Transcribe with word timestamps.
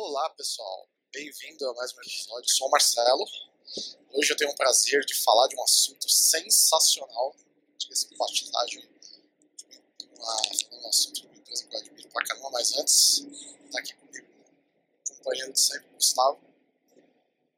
Olá, 0.00 0.30
pessoal. 0.30 0.86
Bem-vindo 1.12 1.68
a 1.68 1.74
mais 1.74 1.92
um 1.92 2.00
episódio. 2.00 2.48
Sou 2.52 2.68
o 2.68 2.70
Marcelo. 2.70 3.24
Hoje 4.14 4.32
eu 4.32 4.36
tenho 4.36 4.52
o 4.52 4.54
prazer 4.54 5.04
de 5.04 5.12
falar 5.24 5.48
de 5.48 5.56
um 5.56 5.62
assunto 5.64 6.08
sensacional. 6.08 7.34
Diga-se 7.76 8.08
de 8.08 8.16
passagem. 8.16 8.84
Um 10.72 10.88
assunto 10.88 11.20
de 11.20 11.26
uma 11.26 11.34
empresa 11.34 11.66
que 11.66 11.74
eu 11.74 11.80
admiro 11.80 12.08
pra 12.10 12.24
caramba, 12.24 12.48
mas 12.52 12.78
antes, 12.78 13.26
tá 13.72 13.80
aqui 13.80 13.92
comigo 13.94 14.26
o 15.10 15.16
companheiro 15.16 15.52
de 15.52 15.60
sempre, 15.60 15.88
Gustavo. 15.92 16.38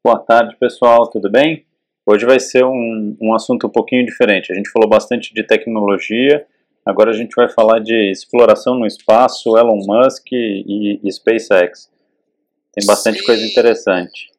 Boa 0.03 0.19
tarde, 0.21 0.57
pessoal. 0.57 1.11
Tudo 1.11 1.31
bem? 1.31 1.67
Hoje 2.07 2.25
vai 2.25 2.41
ser 2.41 2.65
um, 2.65 3.19
um 3.21 3.35
assunto 3.35 3.67
um 3.67 3.71
pouquinho 3.71 4.07
diferente. 4.07 4.51
A 4.51 4.57
gente 4.57 4.71
falou 4.71 4.89
bastante 4.89 5.35
de 5.35 5.47
tecnologia, 5.47 6.49
agora 6.87 7.11
a 7.11 7.15
gente 7.15 7.35
vai 7.35 7.51
falar 7.51 7.81
de 7.81 8.11
exploração 8.11 8.77
no 8.77 8.87
espaço, 8.87 9.59
Elon 9.59 9.85
Musk 9.87 10.33
e, 10.33 10.99
e 11.05 11.13
SpaceX. 11.13 11.91
Tem 12.81 12.87
bastante 12.87 13.19
Sim. 13.21 13.27
coisa 13.27 13.45
interessante. 13.45 14.33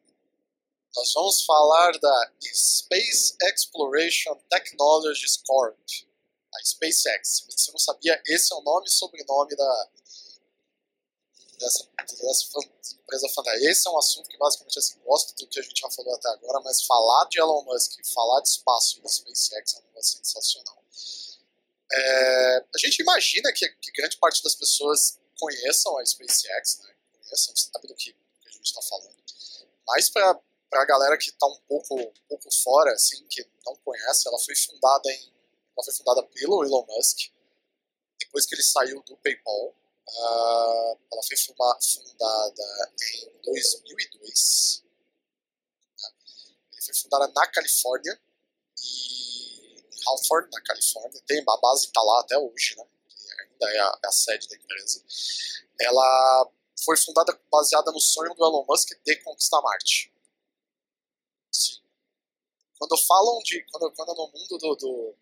Nós 0.94 1.12
vamos 1.14 1.44
falar 1.44 1.92
da 1.98 2.32
Space 2.42 3.34
Exploration 3.42 4.36
Technologies 4.50 5.38
Corp, 5.46 5.78
a 6.54 6.64
SpaceX. 6.64 7.28
Se 7.28 7.46
você 7.46 7.72
não 7.72 7.78
sabia, 7.78 8.20
esse 8.26 8.52
é 8.52 8.56
o 8.56 8.60
nome 8.62 8.86
e 8.86 8.90
sobrenome 8.90 9.56
da, 9.56 9.88
dessa, 11.58 11.88
dessa 11.96 12.46
fan- 12.52 12.68
empresa 13.00 13.28
fantástica. 13.34 13.70
Esse 13.70 13.88
é 13.88 13.90
um 13.90 13.98
assunto 13.98 14.28
que 14.28 14.36
basicamente 14.36 14.78
assim, 14.78 14.98
gosto 15.04 15.34
do 15.34 15.46
que 15.46 15.60
a 15.60 15.62
gente 15.62 15.80
já 15.80 15.90
falou 15.90 16.14
até 16.14 16.28
agora, 16.28 16.60
mas 16.60 16.82
falar 16.82 17.26
de 17.28 17.38
Elon 17.38 17.62
Musk, 17.62 18.04
falar 18.12 18.40
de 18.40 18.48
espaço 18.48 18.98
e 18.98 19.02
da 19.02 19.08
SpaceX 19.08 19.74
é 19.74 19.78
um 19.78 19.82
negócio 19.84 20.18
sensacional. 20.18 20.82
É, 21.90 22.64
a 22.74 22.78
gente 22.78 23.00
imagina 23.00 23.52
que, 23.52 23.68
que 23.68 23.92
grande 23.92 24.16
parte 24.18 24.42
das 24.42 24.54
pessoas 24.54 25.18
conheçam 25.38 25.96
a 25.98 26.04
SpaceX, 26.04 26.80
né? 26.80 26.94
conheçam, 27.22 27.54
sabe 27.56 27.86
do 27.86 27.94
que, 27.94 28.14
gente 28.62 28.66
está 28.66 28.82
falando. 28.82 29.16
Mas 29.86 30.08
para 30.08 30.40
a 30.72 30.84
galera 30.86 31.18
que 31.18 31.30
está 31.30 31.46
um 31.46 31.60
pouco, 31.68 32.00
um 32.00 32.12
pouco 32.28 32.50
fora, 32.62 32.92
assim, 32.92 33.26
que 33.28 33.44
não 33.66 33.76
conhece, 33.84 34.28
ela 34.28 34.38
foi 34.38 34.54
fundada 34.54 35.10
em, 35.10 35.32
ela 35.76 35.84
foi 35.84 35.94
fundada 35.94 36.22
pelo 36.24 36.64
Elon 36.64 36.86
Musk 36.86 37.30
depois 38.20 38.46
que 38.46 38.54
ele 38.54 38.62
saiu 38.62 39.02
do 39.02 39.16
PayPal. 39.18 39.74
Ah, 40.08 40.96
ela 41.12 41.22
foi 41.22 41.36
fundada 41.36 42.92
em 43.00 43.40
2002. 43.42 44.84
né? 46.00 46.08
Ele 46.72 46.82
foi 46.82 46.94
fundada 46.94 47.28
na 47.28 47.46
Califórnia 47.48 48.20
e 48.78 49.80
em 49.80 50.08
Hawthorne, 50.08 50.48
na 50.52 50.62
Califórnia. 50.62 51.22
Tem 51.26 51.40
a 51.40 51.56
base 51.56 51.86
está 51.86 52.02
lá 52.02 52.20
até 52.20 52.38
hoje, 52.38 52.76
né? 52.76 52.84
Ainda 53.40 53.70
é 53.74 53.78
a, 53.80 53.98
é 54.04 54.06
a 54.06 54.12
sede 54.12 54.48
da 54.48 54.56
empresa. 54.56 55.04
Ela 55.80 56.50
foi 56.84 56.96
fundada 56.96 57.38
baseada 57.50 57.90
no 57.90 58.00
sonho 58.00 58.34
do 58.34 58.44
Elon 58.44 58.64
Musk 58.68 58.90
de 59.04 59.16
conquistar 59.22 59.60
Marte. 59.60 60.12
Sim. 61.52 61.80
Quando 62.78 62.96
falam 62.98 63.38
de. 63.40 63.64
Quando, 63.70 63.92
quando 63.92 64.14
no 64.14 64.26
mundo 64.32 64.58
do, 64.58 64.76
do, 64.76 65.16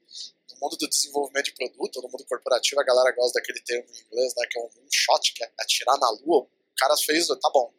no 0.51 0.61
mundo 0.61 0.77
do 0.77 0.89
desenvolvimento 0.89 1.47
de 1.47 1.55
produto, 1.55 2.03
no 2.03 2.09
mundo 2.09 2.25
corporativo, 2.27 2.81
a 2.81 2.85
galera 2.85 3.13
gosta 3.13 3.39
daquele 3.39 3.61
termo 3.61 3.89
em 3.91 4.01
inglês, 4.01 4.35
né? 4.37 4.47
Que 4.51 4.59
é 4.59 4.63
um 4.63 4.71
moonshot, 4.75 5.35
que 5.35 5.45
é 5.45 5.53
atirar 5.61 5.99
na 5.99 6.11
lua. 6.11 6.43
O 6.43 6.75
cara 6.77 6.97
fez, 6.97 7.27
tá 7.29 7.51
bom. 7.53 7.73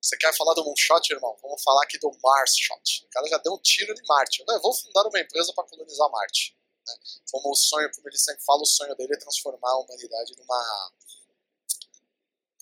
Você 0.00 0.16
quer 0.16 0.34
falar 0.36 0.54
do 0.54 0.64
moonshot, 0.64 1.12
irmão? 1.12 1.36
Vamos 1.42 1.62
falar 1.62 1.82
aqui 1.82 1.98
do 1.98 2.10
Mars 2.22 2.56
shot. 2.56 3.06
O 3.06 3.10
cara 3.10 3.26
já 3.26 3.38
deu 3.38 3.54
um 3.54 3.58
tiro 3.58 3.92
em 3.92 4.06
Marte. 4.06 4.44
Eu 4.46 4.60
vou 4.60 4.74
fundar 4.74 5.06
uma 5.06 5.20
empresa 5.20 5.52
para 5.54 5.64
colonizar 5.64 6.10
Marte. 6.10 6.56
Né? 6.86 6.94
Como 7.30 7.50
o 7.50 7.56
sonho, 7.56 7.90
como 7.94 8.08
ele 8.08 8.18
sempre 8.18 8.44
fala, 8.44 8.62
o 8.62 8.66
sonho 8.66 8.94
dele 8.96 9.14
é 9.14 9.18
transformar 9.18 9.70
a 9.70 9.78
humanidade 9.78 10.34
numa, 10.36 10.92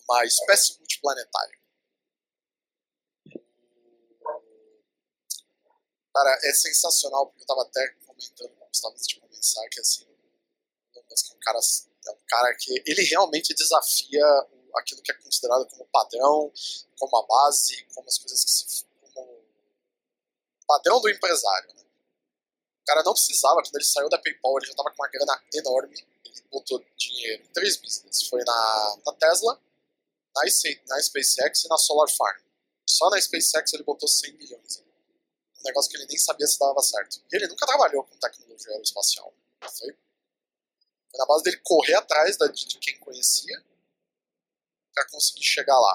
numa 0.08 0.25
espécie 0.25 0.78
multiplanetária. 0.78 1.62
Cara, 6.14 6.39
é 6.45 6.53
sensacional, 6.53 7.27
porque 7.27 7.42
eu 7.42 7.47
tava 7.47 7.63
até 7.63 7.89
comentando 8.07 8.51
com 8.51 8.64
o 8.64 8.68
Gustavo 8.68 8.95
antes 8.95 9.07
de 9.07 9.18
começar, 9.18 9.67
que 9.70 9.80
assim, 9.80 10.07
é 10.95 11.35
um 11.35 11.39
cara, 11.40 11.58
é 11.58 12.11
um 12.11 12.27
cara 12.29 12.55
que 12.57 12.83
ele 12.86 13.02
realmente 13.02 13.55
desafia 13.55 14.24
aquilo 14.74 15.02
que 15.02 15.11
é 15.11 15.14
considerado 15.14 15.67
como 15.68 15.86
padrão, 15.86 16.52
como 16.98 17.17
a 17.17 17.27
base, 17.27 17.84
como 17.95 18.08
as 18.08 18.19
coisas 18.19 18.45
que 18.45 18.51
se. 18.51 18.84
como 19.14 19.42
padrão 20.67 21.01
do 21.01 21.08
empresário. 21.08 21.74
Né? 21.74 21.83
O 21.83 22.84
cara 22.84 23.02
não 23.02 23.13
precisava, 23.13 23.63
quando 23.63 23.77
ele 23.77 23.84
saiu 23.84 24.08
da 24.08 24.19
PayPal, 24.19 24.58
ele 24.58 24.67
já 24.67 24.74
tava 24.74 24.90
com 24.90 25.02
uma 25.02 25.08
grana 25.08 25.42
enorme, 25.55 26.07
ele 26.24 26.42
botou 26.51 26.84
dinheiro 26.96 27.42
em 27.42 27.52
três 27.52 27.77
business. 27.77 28.29
Foi 28.29 28.42
na, 28.45 28.96
na 29.07 29.13
Tesla, 29.14 29.61
na, 30.35 30.43
na 30.89 31.03
SpaceX 31.03 31.65
e 31.65 31.69
na 31.69 31.79
Solar 31.79 32.09
Farm. 32.09 32.41
Só 32.89 33.09
na 33.11 33.20
SpaceX 33.20 33.73
ele 33.73 33.83
botou 33.85 34.09
100 34.09 34.33
milhões. 34.35 34.79
Um 34.79 35.63
negócio 35.65 35.91
que 35.91 35.97
ele 35.97 36.07
nem 36.07 36.19
sabia 36.19 36.47
se 36.47 36.59
dava 36.59 36.81
certo. 36.83 37.23
E 37.33 37.37
ele 37.37 37.47
nunca 37.47 37.67
trabalhou 37.67 38.05
com 38.05 38.17
tecnologia 38.19 38.73
aeroespacial. 38.73 39.33
Foi, 39.61 39.93
foi 39.93 41.19
na 41.19 41.27
base 41.27 41.45
dele 41.45 41.61
correr 41.63 41.95
atrás 41.95 42.37
da, 42.37 42.47
de, 42.48 42.79
quem 42.79 42.98
conhecia 42.98 43.65
pra 44.95 45.09
conseguir 45.09 45.45
chegar 45.45 45.79
lá. 45.79 45.95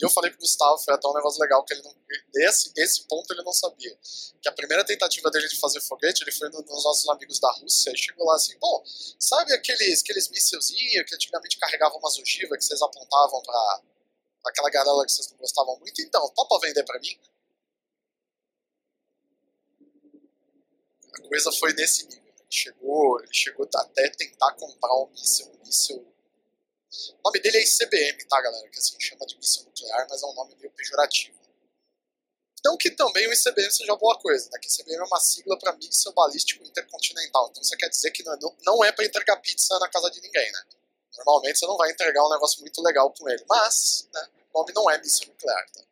E 0.00 0.04
eu 0.04 0.10
falei 0.10 0.30
pro 0.30 0.38
Gustavo, 0.40 0.78
foi 0.78 0.94
até 0.94 1.08
um 1.08 1.12
negócio 1.12 1.40
legal, 1.40 1.64
que 1.64 1.74
ele 1.74 1.82
não. 1.82 1.94
Esse, 2.36 2.72
esse 2.76 3.02
ponto 3.08 3.32
ele 3.32 3.42
não 3.42 3.52
sabia. 3.52 3.98
Que 4.40 4.48
a 4.48 4.52
primeira 4.52 4.84
tentativa 4.84 5.28
dele 5.30 5.48
de 5.48 5.58
fazer 5.58 5.80
foguete, 5.80 6.22
ele 6.22 6.30
foi 6.32 6.48
no- 6.50 6.62
nos 6.62 6.84
nossos 6.84 7.08
amigos 7.08 7.40
da 7.40 7.50
Rússia 7.52 7.90
e 7.92 7.98
chegou 7.98 8.24
lá 8.26 8.36
assim, 8.36 8.56
bom, 8.60 8.82
sabe 9.18 9.52
aqueles, 9.52 10.00
aqueles 10.02 10.28
mísselzinhos 10.30 11.04
que 11.08 11.14
antigamente 11.14 11.58
carregavam 11.58 11.98
umas 11.98 12.16
ogivas 12.16 12.58
que 12.58 12.64
vocês 12.64 12.80
apontavam 12.80 13.42
pra, 13.42 13.82
aquela 14.46 14.70
galera 14.70 15.04
que 15.04 15.12
vocês 15.12 15.30
não 15.30 15.38
gostavam 15.38 15.76
muito? 15.80 16.00
Então, 16.00 16.28
topa 16.30 16.60
vender 16.60 16.84
pra 16.84 17.00
mim? 17.00 17.18
A 21.14 21.28
coisa 21.28 21.50
foi 21.52 21.72
nesse 21.72 22.06
nível. 22.06 22.22
Ele 22.38 22.46
chegou, 22.50 23.20
ele 23.20 23.34
chegou 23.34 23.68
até 23.74 24.08
tentar 24.10 24.52
comprar 24.54 24.94
um 24.94 25.08
míssil, 25.10 25.46
um 25.52 25.66
míssil. 25.66 26.14
Nome 27.28 27.40
dele 27.40 27.58
é 27.58 27.62
ICBM, 27.62 28.24
tá, 28.26 28.40
galera? 28.40 28.66
Que 28.70 28.78
assim 28.78 28.96
chama 28.98 29.26
de 29.26 29.36
míssil 29.36 29.64
nuclear, 29.64 30.06
mas 30.08 30.22
é 30.22 30.26
um 30.26 30.34
nome 30.34 30.54
meio 30.58 30.72
pejorativo. 30.72 31.36
Não 32.64 32.74
que 32.78 32.90
também 32.90 33.28
o 33.28 33.32
ICBM 33.34 33.70
seja 33.70 33.94
boa 33.96 34.18
coisa, 34.18 34.48
né? 34.50 34.58
Que 34.58 34.66
ICBM 34.66 35.02
é 35.02 35.04
uma 35.04 35.20
sigla 35.20 35.58
para 35.58 35.74
míssil 35.74 36.10
balístico 36.12 36.64
intercontinental. 36.64 37.48
Então 37.50 37.62
você 37.62 37.76
quer 37.76 37.90
dizer 37.90 38.10
que 38.12 38.24
não 38.24 38.32
é, 38.32 38.38
não 38.64 38.84
é 38.84 38.92
para 38.92 39.04
entregar 39.04 39.36
pizza 39.36 39.78
na 39.78 39.88
casa 39.90 40.10
de 40.10 40.22
ninguém, 40.22 40.50
né? 40.50 40.58
Normalmente 41.18 41.58
você 41.58 41.66
não 41.66 41.76
vai 41.76 41.90
entregar 41.90 42.24
um 42.24 42.30
negócio 42.30 42.62
muito 42.62 42.82
legal 42.82 43.12
com 43.12 43.28
ele. 43.28 43.44
Mas, 43.46 44.08
né, 44.14 44.22
o 44.54 44.60
nome 44.60 44.72
não 44.74 44.90
é 44.90 44.96
míssil 44.96 45.28
nuclear, 45.28 45.66
tá? 45.70 45.82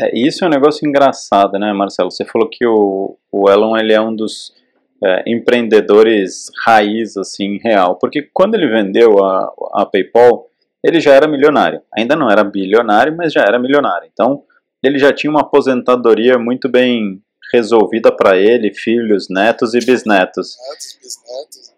É, 0.00 0.16
isso 0.16 0.44
é 0.44 0.46
um 0.46 0.50
negócio 0.50 0.86
engraçado, 0.86 1.58
né, 1.58 1.72
Marcelo? 1.72 2.12
Você 2.12 2.24
falou 2.24 2.48
que 2.48 2.64
o, 2.64 3.18
o 3.32 3.50
Elon 3.50 3.76
ele 3.76 3.92
é 3.92 4.00
um 4.00 4.14
dos 4.14 4.54
é, 5.02 5.24
empreendedores 5.26 6.50
raiz, 6.64 7.16
assim, 7.16 7.58
real. 7.58 7.96
Porque 7.96 8.22
quando 8.32 8.54
ele 8.54 8.68
vendeu 8.68 9.24
a, 9.24 9.52
a 9.72 9.86
PayPal, 9.86 10.51
ele 10.82 11.00
já 11.00 11.12
era 11.12 11.28
milionário. 11.28 11.80
Ainda 11.96 12.16
não 12.16 12.30
era 12.30 12.42
bilionário, 12.42 13.16
mas 13.16 13.32
já 13.32 13.42
era 13.42 13.58
milionário. 13.58 14.08
Então, 14.12 14.42
ele 14.82 14.98
já 14.98 15.12
tinha 15.12 15.30
uma 15.30 15.42
aposentadoria 15.42 16.38
muito 16.38 16.68
bem 16.68 17.22
resolvida 17.52 18.10
para 18.10 18.36
ele, 18.36 18.72
filhos, 18.72 19.28
netos 19.28 19.74
e 19.74 19.78
bisnetos. 19.78 20.56
Netos, 20.68 20.98
bisnetos. 21.02 21.72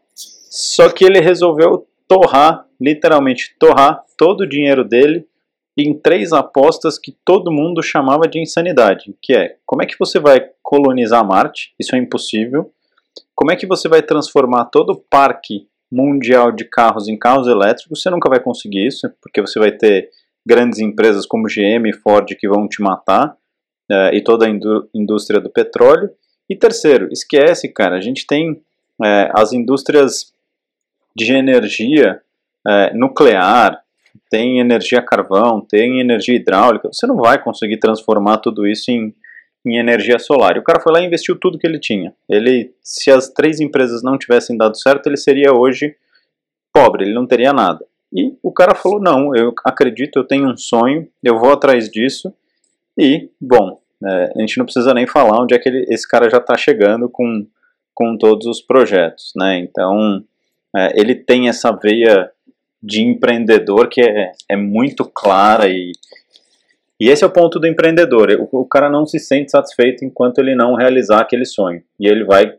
Só 0.50 0.88
que 0.88 1.04
ele 1.04 1.20
resolveu 1.20 1.86
torrar, 2.06 2.66
literalmente 2.80 3.54
torrar, 3.58 4.02
todo 4.16 4.42
o 4.42 4.48
dinheiro 4.48 4.84
dele 4.84 5.26
em 5.76 5.92
três 5.92 6.32
apostas 6.32 6.98
que 6.98 7.16
todo 7.24 7.50
mundo 7.50 7.82
chamava 7.82 8.28
de 8.28 8.40
insanidade, 8.40 9.14
que 9.20 9.34
é 9.34 9.56
como 9.66 9.82
é 9.82 9.86
que 9.86 9.98
você 9.98 10.20
vai 10.20 10.48
colonizar 10.62 11.26
Marte? 11.26 11.74
Isso 11.78 11.96
é 11.96 11.98
impossível. 11.98 12.72
Como 13.34 13.50
é 13.50 13.56
que 13.56 13.66
você 13.66 13.88
vai 13.88 14.00
transformar 14.00 14.66
todo 14.66 14.90
o 14.90 14.96
parque 14.96 15.66
mundial 15.94 16.50
de 16.50 16.64
carros 16.64 17.08
em 17.08 17.16
carros 17.16 17.46
elétricos? 17.46 18.02
Você 18.02 18.10
nunca 18.10 18.28
vai 18.28 18.40
conseguir 18.40 18.86
isso, 18.86 19.08
porque 19.22 19.40
você 19.40 19.58
vai 19.58 19.72
ter 19.72 20.10
grandes 20.44 20.78
empresas 20.80 21.24
como 21.24 21.46
GM 21.46 21.88
e 21.88 21.92
Ford 21.92 22.26
que 22.36 22.48
vão 22.48 22.68
te 22.68 22.82
matar, 22.82 23.36
eh, 23.90 24.16
e 24.16 24.20
toda 24.22 24.46
a 24.46 24.50
indú- 24.50 24.88
indústria 24.94 25.40
do 25.40 25.48
petróleo. 25.50 26.10
E 26.48 26.56
terceiro, 26.56 27.08
esquece, 27.10 27.68
cara, 27.68 27.96
a 27.96 28.00
gente 28.00 28.26
tem 28.26 28.60
eh, 29.02 29.30
as 29.34 29.52
indústrias 29.52 30.32
de 31.16 31.32
energia 31.32 32.20
eh, 32.66 32.92
nuclear, 32.94 33.80
tem 34.30 34.58
energia 34.58 35.00
carvão, 35.00 35.60
tem 35.60 36.00
energia 36.00 36.36
hidráulica, 36.36 36.88
você 36.92 37.06
não 37.06 37.16
vai 37.16 37.42
conseguir 37.42 37.78
transformar 37.78 38.38
tudo 38.38 38.66
isso 38.66 38.90
em, 38.90 39.14
em 39.64 39.78
energia 39.78 40.18
solar. 40.18 40.56
E 40.56 40.60
o 40.60 40.62
cara 40.62 40.80
foi 40.80 40.92
lá 40.92 41.00
e 41.00 41.06
investiu 41.06 41.38
tudo 41.38 41.58
que 41.58 41.66
ele 41.66 41.78
tinha. 41.78 42.14
Ele, 42.28 42.72
se 42.82 43.10
as 43.10 43.28
três 43.28 43.60
empresas 43.60 44.02
não 44.02 44.18
tivessem 44.18 44.56
dado 44.56 44.76
certo, 44.76 45.06
ele 45.06 45.16
seria 45.16 45.52
hoje 45.52 45.96
pobre, 46.72 47.04
ele 47.04 47.14
não 47.14 47.26
teria 47.26 47.52
nada. 47.52 47.84
E 48.12 48.36
o 48.42 48.52
cara 48.52 48.74
falou: 48.74 49.00
não, 49.00 49.34
eu 49.34 49.52
acredito, 49.64 50.18
eu 50.18 50.24
tenho 50.24 50.48
um 50.48 50.56
sonho, 50.56 51.08
eu 51.22 51.38
vou 51.38 51.52
atrás 51.52 51.88
disso. 51.88 52.32
E, 52.98 53.30
bom, 53.40 53.80
é, 54.04 54.32
a 54.36 54.40
gente 54.40 54.58
não 54.58 54.64
precisa 54.64 54.92
nem 54.94 55.06
falar 55.06 55.42
onde 55.42 55.54
é 55.54 55.58
que 55.58 55.68
ele, 55.68 55.86
esse 55.88 56.06
cara 56.06 56.28
já 56.28 56.38
está 56.38 56.56
chegando 56.56 57.08
com, 57.08 57.46
com 57.92 58.16
todos 58.16 58.46
os 58.46 58.60
projetos, 58.60 59.32
né? 59.34 59.58
Então, 59.58 60.22
é, 60.76 61.00
ele 61.00 61.14
tem 61.14 61.48
essa 61.48 61.72
veia 61.72 62.30
de 62.82 63.02
empreendedor 63.02 63.88
que 63.88 64.02
é, 64.02 64.32
é 64.48 64.56
muito 64.56 65.04
clara 65.04 65.68
e, 65.68 65.92
E 67.04 67.10
esse 67.10 67.22
é 67.22 67.26
o 67.26 67.30
ponto 67.30 67.60
do 67.60 67.66
empreendedor. 67.66 68.30
O, 68.50 68.60
o 68.62 68.66
cara 68.66 68.88
não 68.88 69.04
se 69.04 69.18
sente 69.18 69.50
satisfeito 69.50 70.06
enquanto 70.06 70.38
ele 70.38 70.54
não 70.54 70.74
realizar 70.74 71.20
aquele 71.20 71.44
sonho. 71.44 71.84
E 72.00 72.06
ele 72.06 72.24
vai 72.24 72.58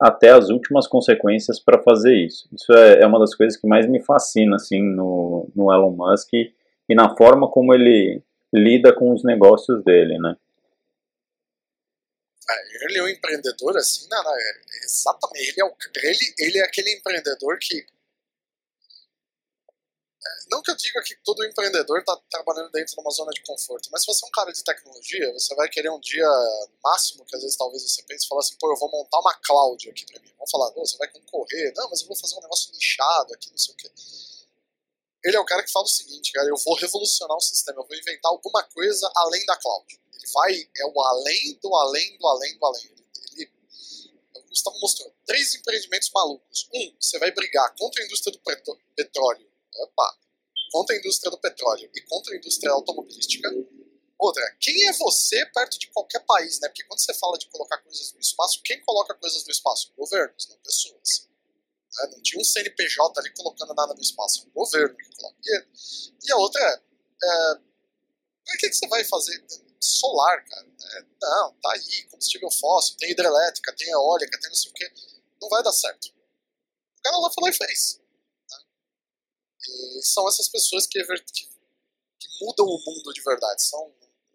até 0.00 0.30
as 0.30 0.48
últimas 0.48 0.88
consequências 0.88 1.60
para 1.60 1.80
fazer 1.80 2.12
isso. 2.12 2.48
Isso 2.52 2.72
é, 2.72 3.02
é, 3.02 3.06
uma 3.06 3.20
das 3.20 3.36
coisas 3.36 3.56
que 3.56 3.68
mais 3.68 3.88
me 3.88 4.02
fascina 4.02 4.56
assim 4.56 4.82
no, 4.82 5.48
no 5.54 5.72
Elon 5.72 5.92
Musk 5.92 6.28
e, 6.32 6.52
e 6.88 6.94
na 6.96 7.16
forma 7.16 7.48
como 7.48 7.72
ele 7.72 8.20
lida 8.52 8.92
com 8.92 9.12
os 9.12 9.22
negócios 9.22 9.84
dele, 9.84 10.18
né? 10.18 10.34
É, 12.50 12.86
ele 12.86 12.98
é 12.98 13.02
um 13.04 13.08
empreendedor 13.08 13.76
assim, 13.76 14.08
não, 14.10 14.24
não, 14.24 14.34
é, 14.34 14.52
exatamente. 14.84 15.50
Ele 15.50 15.60
é, 15.60 15.64
o, 15.64 15.72
ele, 16.02 16.34
ele 16.40 16.58
é 16.58 16.64
aquele 16.64 16.96
empreendedor 16.96 17.58
que 17.60 17.86
não 20.50 20.62
que 20.62 20.70
eu 20.70 20.76
diga 20.76 21.02
que 21.02 21.16
todo 21.24 21.44
empreendedor 21.44 21.98
está 21.98 22.16
trabalhando 22.30 22.70
dentro 22.70 22.94
de 22.94 23.00
uma 23.00 23.10
zona 23.10 23.30
de 23.30 23.42
conforto, 23.42 23.88
mas 23.90 24.02
se 24.02 24.06
você 24.06 24.24
é 24.24 24.28
um 24.28 24.30
cara 24.30 24.52
de 24.52 24.62
tecnologia, 24.62 25.32
você 25.32 25.54
vai 25.54 25.68
querer 25.68 25.90
um 25.90 26.00
dia 26.00 26.28
máximo, 26.82 27.24
que 27.24 27.36
às 27.36 27.42
vezes 27.42 27.56
talvez 27.56 27.82
você 27.82 28.02
pense 28.04 28.24
e 28.24 28.28
fala 28.28 28.40
assim, 28.40 28.56
pô, 28.58 28.70
eu 28.70 28.76
vou 28.76 28.90
montar 28.90 29.18
uma 29.20 29.34
cloud 29.34 29.90
aqui 29.90 30.06
para 30.06 30.20
mim. 30.20 30.32
Vamos 30.36 30.50
falar, 30.50 30.70
você 30.72 30.96
vai 30.96 31.08
concorrer, 31.08 31.72
não, 31.76 31.88
mas 31.90 32.00
eu 32.00 32.08
vou 32.08 32.16
fazer 32.16 32.36
um 32.36 32.40
negócio 32.40 32.72
nichado 32.72 33.34
aqui, 33.34 33.50
não 33.50 33.58
sei 33.58 33.74
o 33.74 33.76
quê. 33.76 33.90
Ele 35.24 35.36
é 35.36 35.40
o 35.40 35.44
cara 35.44 35.62
que 35.62 35.72
fala 35.72 35.86
o 35.86 35.88
seguinte, 35.88 36.32
cara, 36.32 36.48
eu 36.48 36.56
vou 36.56 36.74
revolucionar 36.76 37.36
o 37.36 37.40
sistema, 37.40 37.80
eu 37.80 37.86
vou 37.86 37.96
inventar 37.96 38.30
alguma 38.30 38.62
coisa 38.62 39.10
além 39.16 39.44
da 39.46 39.56
cloud. 39.56 40.00
Ele 40.12 40.32
vai, 40.32 40.68
é 40.76 40.86
o 40.86 41.00
além 41.00 41.58
do 41.62 41.74
além 41.74 42.18
do 42.18 42.26
além 42.26 42.58
do 42.58 42.66
além. 42.66 42.84
Ele, 42.84 43.06
ele 43.36 43.50
Gustavo 44.48 44.78
mostrou 44.80 45.12
três 45.26 45.54
empreendimentos 45.54 46.10
malucos. 46.14 46.68
Um, 46.72 46.94
você 47.00 47.18
vai 47.18 47.30
brigar 47.32 47.74
contra 47.76 48.02
a 48.02 48.06
indústria 48.06 48.32
do 48.32 48.40
petróleo. 48.94 49.53
Opa, 49.76 50.18
contra 50.70 50.94
a 50.94 50.98
indústria 50.98 51.30
do 51.30 51.38
petróleo 51.38 51.90
e 51.94 52.00
contra 52.02 52.34
a 52.34 52.36
indústria 52.36 52.72
automobilística. 52.72 53.48
Outra, 54.18 54.56
quem 54.60 54.88
é 54.88 54.92
você 54.92 55.44
perto 55.46 55.78
de 55.78 55.88
qualquer 55.88 56.20
país, 56.20 56.60
né? 56.60 56.68
Porque 56.68 56.84
quando 56.84 57.00
você 57.00 57.12
fala 57.14 57.36
de 57.38 57.46
colocar 57.48 57.78
coisas 57.78 58.12
no 58.12 58.20
espaço, 58.20 58.60
quem 58.64 58.80
coloca 58.84 59.14
coisas 59.14 59.44
no 59.44 59.50
espaço? 59.50 59.92
Governos, 59.96 60.48
não 60.48 60.56
pessoas. 60.58 61.28
Né? 61.94 62.08
Não 62.12 62.22
tinha 62.22 62.40
um 62.40 62.44
CNPJ 62.44 63.20
ali 63.20 63.34
colocando 63.34 63.74
nada 63.74 63.94
no 63.94 64.00
espaço, 64.00 64.44
é 64.44 64.48
um 64.48 64.52
governo 64.52 64.96
que 64.96 65.16
coloca. 65.16 65.36
E, 65.42 66.32
a 66.32 66.36
outra 66.36 66.82
é, 67.22 67.52
é 68.48 68.56
que, 68.58 68.68
que 68.68 68.74
você 68.74 68.88
vai 68.88 69.04
fazer 69.04 69.44
solar, 69.80 70.44
cara? 70.44 70.66
É, 70.66 71.04
não, 71.20 71.52
tá 71.54 71.72
aí, 71.72 72.04
combustível 72.10 72.50
fóssil, 72.50 72.96
tem 72.96 73.10
hidrelétrica, 73.10 73.74
tem 73.76 73.90
eólica, 73.90 74.40
tem 74.40 74.48
não 74.48 74.56
sei 74.56 74.70
o 74.70 74.74
que. 74.74 74.92
Não 75.40 75.48
vai 75.48 75.62
dar 75.62 75.72
certo. 75.72 76.06
O 76.06 77.02
cara 77.02 77.18
lá 77.18 77.30
falou 77.30 77.50
e 77.50 77.52
fez. 77.52 78.00
São 80.04 80.28
essas 80.28 80.48
pessoas 80.48 80.86
que, 80.86 81.02
que, 81.02 81.46
que, 82.18 82.44
mudam 82.44 82.66
o 82.66 82.82
mundo 82.84 83.12
de 83.12 83.22
verdade, 83.22 83.62
são 83.62 83.92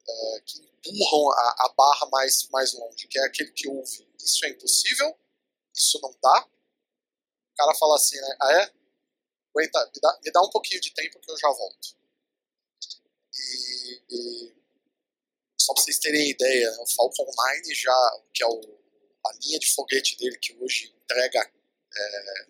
é, 0.08 0.42
que 0.46 0.70
empurram 0.86 1.32
a, 1.32 1.56
a, 1.66 1.74
barra 1.78 2.10
mais, 2.10 2.48
mais 2.50 2.74
longe, 2.74 3.08
que 3.08 3.20
é 3.20 3.26
aquele 3.26 3.52
que 3.52 3.68
ouve 3.68 4.10
isso 4.24 4.46
é 4.46 4.50
impossível, 4.50 5.18
isso 5.74 6.00
não 6.02 6.14
dá. 6.22 6.46
O 6.46 7.56
cara 7.56 7.76
fala 7.76 7.96
assim, 7.96 8.20
né? 8.20 8.38
Ah, 8.42 8.54
é? 8.54 8.74
Aguenta, 9.50 9.92
me 9.94 10.02
dá, 10.02 10.20
me 10.24 10.32
dá 10.32 10.42
um 10.42 10.50
pouquinho 10.50 10.80
de 10.80 10.94
tempo 10.94 11.20
que 11.20 11.32
eu 11.32 11.38
já 11.38 11.50
volto. 11.50 11.98
E, 13.34 14.02
e 14.10 14.56
só 15.60 15.74
pra 15.74 15.84
vocês 15.84 16.00
terem 16.00 16.30
ideia, 16.30 16.72
né, 16.72 16.78
o 16.80 16.88
Falcon 16.88 17.26
9 17.26 17.76
já, 17.76 18.24
que 18.34 18.44
é 18.44 18.48
o, 18.48 18.62
a 19.26 19.34
linha 19.42 19.60
de 19.60 19.74
foguete 19.74 20.18
dele 20.18 20.38
que 20.38 20.56
hoje 20.58 20.94
entrega, 21.04 21.52
é, 21.96 22.48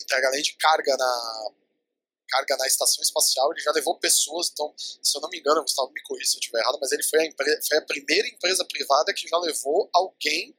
entrega 0.00 0.28
além 0.28 0.42
de 0.42 0.54
carga 0.56 0.96
na 0.96 1.52
carga 2.32 2.56
na 2.56 2.66
estação 2.66 3.02
espacial, 3.02 3.52
ele 3.52 3.60
já 3.60 3.70
levou 3.72 3.98
pessoas, 3.98 4.50
então, 4.50 4.72
se 4.76 5.16
eu 5.16 5.20
não 5.20 5.28
me 5.28 5.38
engano, 5.38 5.60
Gustavo 5.60 5.92
me 5.92 6.02
corrija 6.02 6.30
se 6.30 6.36
eu 6.36 6.40
estiver 6.40 6.60
errado, 6.60 6.78
mas 6.80 6.90
ele 6.90 7.02
foi 7.02 7.26
a, 7.26 7.32
foi 7.68 7.78
a 7.78 7.82
primeira 7.82 8.26
empresa 8.26 8.64
privada 8.64 9.12
que 9.12 9.28
já 9.28 9.38
levou 9.38 9.90
alguém 9.92 10.56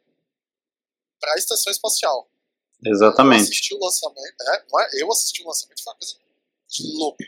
para 1.19 1.33
a 1.33 1.37
estação 1.37 1.71
espacial. 1.71 2.29
Exatamente. 2.85 3.39
Eu 3.39 3.43
assisti 3.45 3.73
o 3.73 3.79
lançamento, 3.79 4.35
é, 4.41 4.65
não 4.69 4.79
é? 4.79 4.89
Eu 4.93 5.11
assisti 5.11 5.41
o 5.41 5.47
lançamento 5.47 5.83
foi 5.83 5.93
uma 5.93 5.97
coisa 5.97 6.17
louca. 6.99 7.25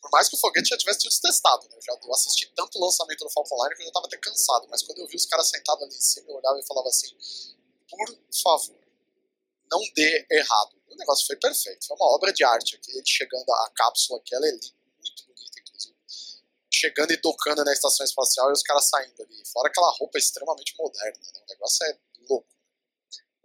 Por 0.00 0.10
mais 0.10 0.28
que 0.28 0.34
o 0.34 0.38
foguete 0.38 0.70
já 0.70 0.76
tivesse 0.76 1.02
sido 1.02 1.20
testado, 1.20 1.68
né? 1.68 1.76
eu 1.76 1.82
já 1.82 1.92
eu 1.92 2.12
assisti 2.12 2.50
tanto 2.56 2.76
o 2.76 2.84
lançamento 2.84 3.20
do 3.20 3.30
Falcon 3.30 3.62
Line 3.62 3.76
que 3.76 3.82
eu 3.82 3.84
já 3.84 3.90
estava 3.90 4.06
até 4.06 4.16
cansado, 4.16 4.66
mas 4.68 4.82
quando 4.82 4.98
eu 4.98 5.06
vi 5.06 5.14
os 5.14 5.26
caras 5.26 5.48
sentados 5.48 5.84
ali 5.84 5.94
em 5.94 6.00
cima, 6.00 6.28
eu 6.28 6.36
olhava 6.36 6.58
e 6.58 6.66
falava 6.66 6.88
assim: 6.88 7.14
por 7.88 8.18
favor, 8.42 8.80
não 9.70 9.80
dê 9.94 10.26
errado 10.30 10.81
o 10.92 10.96
negócio 10.96 11.26
foi 11.26 11.36
perfeito. 11.36 11.86
Foi 11.86 11.96
uma 11.96 12.14
obra 12.14 12.32
de 12.32 12.44
arte 12.44 12.76
aqui. 12.76 12.92
Ele 12.92 13.06
chegando, 13.06 13.48
a 13.50 13.70
cápsula 13.74 14.18
aqui, 14.18 14.34
ela 14.34 14.46
é 14.46 14.50
linda, 14.50 14.66
muito 14.98 15.26
bonita, 15.26 15.60
inclusive. 15.60 15.94
Chegando 16.72 17.12
e 17.12 17.16
tocando 17.16 17.64
na 17.64 17.72
estação 17.72 18.04
espacial 18.04 18.50
e 18.50 18.52
os 18.52 18.62
caras 18.62 18.88
saindo 18.88 19.22
ali. 19.22 19.42
Fora 19.52 19.68
aquela 19.68 19.90
roupa 19.98 20.18
extremamente 20.18 20.74
moderna, 20.78 21.18
né? 21.34 21.40
O 21.46 21.50
negócio 21.50 21.86
é 21.86 21.96
louco. 22.28 22.46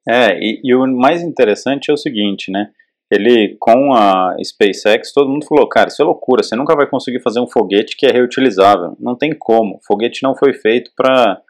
É, 0.08 0.40
e, 0.40 0.62
e, 0.64 0.76
o 0.76 0.88
mais 0.88 1.22
interessante 1.22 1.92
é 1.92 1.94
o 1.94 1.98
seguinte, 1.98 2.52
né? 2.52 2.72
Ele, 3.10 3.56
com 3.60 3.94
a 3.94 4.36
SpaceX, 4.44 5.14
todo 5.14 5.30
mundo 5.30 5.46
falou, 5.46 5.68
cara, 5.68 5.88
isso 5.88 6.02
é 6.02 6.06
loucura, 6.06 6.44
você 6.44 6.56
nunca 6.56 6.76
vai 6.76 6.90
conseguir 6.90 7.22
fazer 7.22 7.40
um 7.40 7.48
foguete 7.48 7.96
que 7.96 8.06
é 8.06 8.12
reutilizável. 8.12 8.98
Não 9.00 9.16
tem 9.16 9.34
como. 9.34 9.78
O 9.78 9.82
foguete 9.86 10.24
não 10.24 10.36
foi 10.36 10.54
feito 10.54 10.92
para 10.94 11.42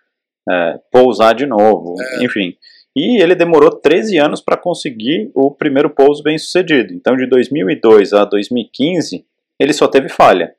é, 0.49 0.79
pousar 0.91 1.33
de 1.33 1.45
novo. 1.45 1.95
É. 1.99 2.25
Enfim. 2.25 2.55
E 2.97 3.21
ele 3.21 3.35
demorou 3.35 3.69
13 3.69 4.17
anos 4.17 4.41
para 4.41 4.57
conseguir 4.57 5.29
o 5.35 5.51
primeiro 5.51 5.87
pouso 5.87 6.23
bem 6.23 6.35
sucedido. 6.35 6.95
Então, 6.95 7.15
de 7.15 7.27
2002 7.27 8.11
a 8.11 8.25
2015, 8.25 9.23
ele 9.59 9.71
só 9.71 9.87
teve 9.87 10.09
falha. 10.09 10.55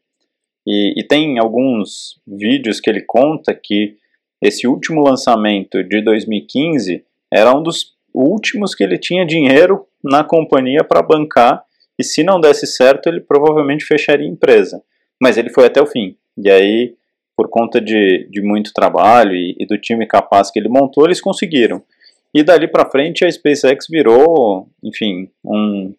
E, 0.64 1.00
e, 1.00 1.02
tem 1.02 1.40
alguns 1.40 2.20
vídeos 2.24 2.78
que 2.78 2.88
ele 2.88 3.00
conta 3.00 3.52
que 3.52 3.96
esse 4.40 4.68
último 4.68 5.02
lançamento 5.02 5.82
de 5.82 6.00
2015 6.00 7.04
era 7.28 7.52
um 7.52 7.60
dos 7.60 7.96
últimos 8.14 8.72
que 8.72 8.84
ele 8.84 8.98
tinha 8.98 9.26
dinheiro 9.26 9.84
na 10.04 10.22
companhia 10.22 10.84
para 10.84 11.02
bancar. 11.02 11.64
E 11.98 12.04
se 12.04 12.22
não 12.22 12.40
desse 12.40 12.68
certo, 12.68 13.08
ele 13.08 13.20
provavelmente 13.20 13.84
fecharia 13.84 14.24
a 14.24 14.30
empresa. 14.30 14.80
Mas 15.20 15.36
ele 15.36 15.50
foi 15.50 15.66
até 15.66 15.82
o 15.82 15.86
fim. 15.86 16.16
E 16.36 16.48
aí, 16.48 16.94
por 17.36 17.48
conta 17.48 17.80
de, 17.80 18.28
de 18.30 18.40
muito 18.40 18.72
trabalho 18.72 19.34
e, 19.34 19.56
e 19.58 19.66
do 19.66 19.76
time 19.76 20.06
capaz 20.06 20.52
que 20.52 20.60
ele 20.60 20.68
montou, 20.68 21.04
eles 21.04 21.20
conseguiram. 21.20 21.82
E 22.34 22.42
dali 22.42 22.68
para 22.68 22.90
frente 22.90 23.24
a 23.24 23.30
SpaceX 23.30 23.86
virou, 23.88 24.68
enfim, 24.82 25.30
um, 25.44 25.94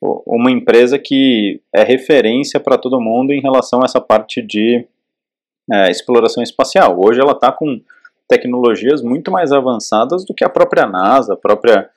uma 0.00 0.50
empresa 0.50 0.98
que 0.98 1.60
é 1.74 1.82
referência 1.82 2.58
para 2.58 2.78
todo 2.78 3.00
mundo 3.00 3.32
em 3.32 3.40
relação 3.40 3.80
a 3.80 3.84
essa 3.84 4.00
parte 4.00 4.40
de 4.40 4.86
é, 5.72 5.90
exploração 5.90 6.42
espacial. 6.42 6.98
Hoje 6.98 7.20
ela 7.20 7.32
está 7.32 7.52
com 7.52 7.80
tecnologias 8.28 9.02
muito 9.02 9.30
mais 9.30 9.52
avançadas 9.52 10.24
do 10.24 10.34
que 10.34 10.44
a 10.44 10.48
própria 10.48 10.86
NASA, 10.86 11.34
a 11.34 11.36
própria 11.36 11.88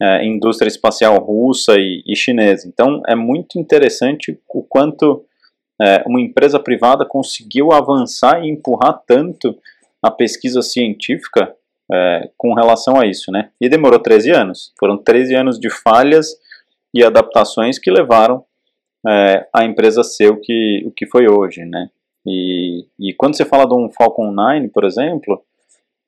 é, 0.00 0.24
indústria 0.24 0.68
espacial 0.68 1.18
russa 1.18 1.76
e, 1.76 2.02
e, 2.06 2.16
chinesa. 2.16 2.68
Então 2.68 3.02
é 3.06 3.14
muito 3.14 3.58
interessante 3.58 4.38
o 4.48 4.62
quanto 4.62 5.24
é, 5.80 6.02
uma 6.06 6.20
empresa 6.20 6.58
privada 6.58 7.04
conseguiu 7.04 7.72
avançar 7.72 8.44
e 8.44 8.50
empurrar 8.50 9.02
tanto 9.06 9.56
a 10.02 10.10
pesquisa 10.10 10.62
científica 10.62 11.54
é, 11.92 12.30
com 12.36 12.54
relação 12.54 12.98
a 12.98 13.06
isso, 13.06 13.30
né? 13.30 13.50
E 13.60 13.68
demorou 13.68 13.98
13 13.98 14.30
anos. 14.30 14.72
Foram 14.78 14.98
13 14.98 15.34
anos 15.34 15.58
de 15.58 15.70
falhas 15.70 16.36
e 16.92 17.04
adaptações 17.04 17.78
que 17.78 17.90
levaram 17.90 18.44
é, 19.06 19.46
a 19.54 19.64
empresa 19.64 20.02
ser 20.02 20.30
o 20.30 20.40
que, 20.40 20.82
o 20.86 20.90
que 20.90 21.06
foi 21.06 21.28
hoje, 21.28 21.64
né? 21.64 21.88
E, 22.26 22.86
e 22.98 23.14
quando 23.14 23.36
você 23.36 23.44
fala 23.44 23.66
de 23.66 23.74
um 23.74 23.88
Falcon 23.90 24.30
9, 24.30 24.68
por 24.68 24.84
exemplo, 24.84 25.42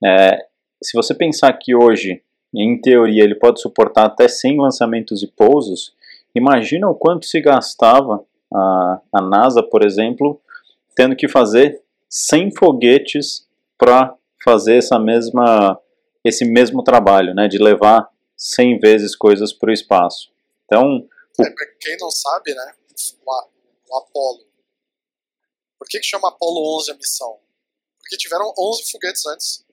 é, 0.05 0.39
se 0.83 0.93
você 0.95 1.15
pensar 1.15 1.53
que 1.55 1.75
hoje, 1.75 2.23
em 2.55 2.79
teoria, 2.81 3.23
ele 3.23 3.35
pode 3.35 3.61
suportar 3.61 4.07
até 4.07 4.29
100 4.29 4.61
lançamentos 4.61 5.23
e 5.23 5.27
pousos, 5.27 5.95
imagina 6.35 6.89
o 6.89 6.95
quanto 6.95 7.27
se 7.27 7.41
gastava 7.41 8.23
a, 8.53 9.01
a 9.13 9.23
NASA, 9.23 9.63
por 9.63 9.83
exemplo, 9.85 10.41
tendo 10.95 11.17
que 11.17 11.29
fazer 11.29 11.81
100 12.09 12.57
foguetes 12.57 13.47
para 13.79 14.15
fazer 14.43 14.79
essa 14.79 14.99
mesma, 14.99 15.81
esse 16.25 16.45
mesmo 16.45 16.83
trabalho, 16.83 17.35
né, 17.35 17.49
de 17.49 17.59
levar 17.59 18.11
100 18.37 18.79
vezes 18.79 19.17
coisas 19.17 19.53
para 19.53 19.71
o 19.71 19.73
espaço. 19.73 20.31
Então, 20.65 21.09
o... 21.39 21.43
é, 21.43 21.55
quem 21.81 21.97
não 21.99 22.11
sabe, 22.11 22.55
né, 22.55 22.75
o, 23.27 23.49
o 23.91 23.99
Apollo. 23.99 24.47
Por 25.79 25.89
que, 25.89 25.99
que 25.99 26.07
chama 26.07 26.29
Apollo 26.29 26.79
11 26.79 26.91
a 26.91 26.95
missão? 26.95 27.39
Porque 27.99 28.17
tiveram 28.17 28.53
11 28.59 28.91
foguetes 28.91 29.25
antes, 29.27 29.65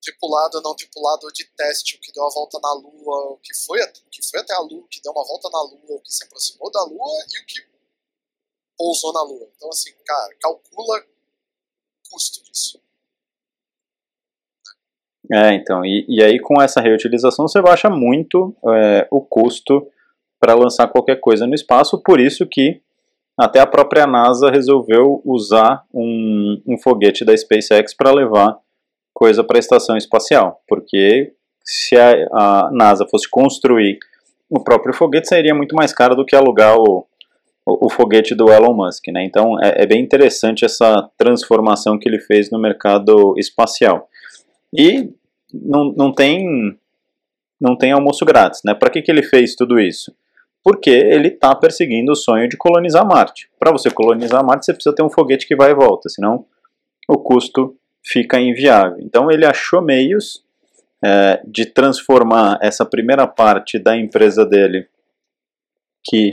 tripulado 0.00 0.60
não 0.62 0.74
tripulado 0.74 1.26
de 1.32 1.44
teste, 1.56 1.96
o 1.96 2.00
que 2.00 2.12
deu 2.12 2.24
a 2.24 2.30
volta 2.30 2.58
na 2.60 2.72
Lua, 2.74 3.32
o 3.32 3.38
que 3.38 3.54
foi, 3.54 3.82
o 3.82 4.10
que 4.10 4.22
foi 4.22 4.40
até 4.40 4.54
a 4.54 4.60
Lua, 4.60 4.82
o 4.82 4.88
que 4.88 5.00
deu 5.02 5.12
uma 5.12 5.26
volta 5.26 5.50
na 5.50 5.62
Lua, 5.62 5.96
o 5.96 6.00
que 6.00 6.12
se 6.12 6.24
aproximou 6.24 6.70
da 6.70 6.82
Lua 6.84 7.24
e 7.32 7.42
o 7.42 7.46
que 7.46 7.66
pousou 8.76 9.12
na 9.12 9.22
Lua. 9.22 9.50
Então, 9.56 9.68
assim, 9.68 9.92
cara, 10.04 10.34
calcula 10.36 11.04
custo 12.10 12.42
disso. 12.44 12.80
É, 15.32 15.54
então, 15.54 15.84
e, 15.84 16.04
e 16.08 16.22
aí 16.22 16.38
com 16.38 16.62
essa 16.62 16.80
reutilização 16.80 17.48
você 17.48 17.60
baixa 17.60 17.90
muito 17.90 18.54
é, 18.68 19.08
o 19.10 19.20
custo 19.20 19.86
para 20.38 20.54
lançar 20.54 20.88
qualquer 20.88 21.16
coisa 21.16 21.46
no 21.46 21.54
espaço, 21.54 22.00
por 22.02 22.20
isso 22.20 22.46
que 22.46 22.80
até 23.38 23.60
a 23.60 23.66
própria 23.66 24.06
NASA 24.06 24.50
resolveu 24.50 25.20
usar 25.24 25.84
um, 25.92 26.62
um 26.66 26.78
foguete 26.78 27.24
da 27.24 27.36
SpaceX 27.36 27.94
para 27.94 28.12
levar 28.12 28.56
coisa 29.12 29.42
para 29.42 29.58
a 29.58 29.60
estação 29.60 29.96
espacial, 29.96 30.62
porque 30.68 31.32
se 31.64 31.96
a, 31.96 32.12
a, 32.32 32.70
NASA 32.70 33.06
fosse 33.10 33.28
construir 33.28 33.98
o 34.48 34.62
próprio 34.62 34.94
foguete, 34.94 35.28
seria 35.28 35.54
muito 35.54 35.74
mais 35.74 35.92
caro 35.92 36.14
do 36.14 36.24
que 36.24 36.36
alugar 36.36 36.78
o, 36.78 37.04
o, 37.66 37.86
o 37.86 37.90
foguete 37.90 38.34
do 38.34 38.50
Elon 38.50 38.74
Musk. 38.74 39.08
Né? 39.08 39.24
Então 39.24 39.58
é, 39.60 39.82
é 39.82 39.86
bem 39.86 40.00
interessante 40.00 40.64
essa 40.64 41.10
transformação 41.18 41.98
que 41.98 42.08
ele 42.08 42.20
fez 42.20 42.50
no 42.50 42.58
mercado 42.58 43.34
espacial. 43.36 44.08
E 44.76 45.10
não, 45.52 45.92
não 45.96 46.12
tem 46.12 46.76
não 47.58 47.76
tem 47.76 47.92
almoço 47.92 48.24
grátis, 48.24 48.60
né? 48.64 48.74
Para 48.74 48.90
que, 48.90 49.00
que 49.00 49.10
ele 49.10 49.22
fez 49.22 49.54
tudo 49.54 49.80
isso? 49.80 50.14
Porque 50.62 50.90
ele 50.90 51.28
está 51.28 51.54
perseguindo 51.54 52.12
o 52.12 52.16
sonho 52.16 52.48
de 52.48 52.56
colonizar 52.56 53.06
Marte. 53.06 53.48
Para 53.58 53.72
você 53.72 53.90
colonizar 53.90 54.44
Marte, 54.44 54.66
você 54.66 54.74
precisa 54.74 54.94
ter 54.94 55.02
um 55.02 55.08
foguete 55.08 55.46
que 55.46 55.56
vai 55.56 55.70
e 55.70 55.74
volta, 55.74 56.08
senão 56.10 56.44
o 57.08 57.16
custo 57.16 57.74
fica 58.04 58.38
inviável. 58.38 58.98
Então 59.00 59.30
ele 59.30 59.46
achou 59.46 59.80
meios 59.80 60.44
é, 61.02 61.40
de 61.46 61.66
transformar 61.66 62.58
essa 62.60 62.84
primeira 62.84 63.26
parte 63.26 63.78
da 63.78 63.96
empresa 63.96 64.44
dele, 64.44 64.86
que 66.04 66.30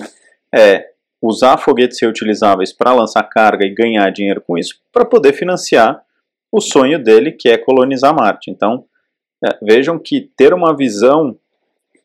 é 0.53 0.89
usar 1.21 1.57
foguetes 1.57 2.01
reutilizáveis 2.01 2.73
para 2.73 2.93
lançar 2.93 3.23
carga 3.23 3.65
e 3.65 3.73
ganhar 3.73 4.09
dinheiro 4.11 4.41
com 4.41 4.57
isso, 4.57 4.81
para 4.91 5.05
poder 5.05 5.33
financiar 5.33 6.03
o 6.53 6.61
sonho 6.61 7.03
dele, 7.03 7.31
que 7.31 7.49
é 7.49 7.57
colonizar 7.57 8.13
Marte. 8.13 8.51
Então, 8.51 8.85
é, 9.43 9.57
vejam 9.63 9.97
que 9.97 10.29
ter 10.37 10.53
uma 10.53 10.77
visão, 10.77 11.35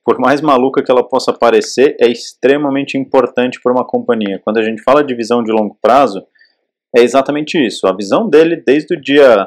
por 0.03 0.19
mais 0.19 0.41
maluca 0.41 0.83
que 0.83 0.91
ela 0.91 1.07
possa 1.07 1.35
parecer, 1.35 1.95
é 2.01 2.09
extremamente 2.09 2.97
importante 2.97 3.61
para 3.63 3.71
uma 3.71 3.87
companhia. 3.87 4.41
Quando 4.43 4.57
a 4.57 4.63
gente 4.63 4.83
fala 4.83 5.05
de 5.05 5.15
visão 5.15 5.45
de 5.45 5.53
longo 5.53 5.77
prazo, 5.83 6.25
é 6.97 7.03
exatamente 7.03 7.63
isso. 7.63 7.87
A 7.87 7.95
visão 7.95 8.27
dele, 8.27 8.57
desde 8.57 8.97
o 8.97 9.01
dia 9.01 9.47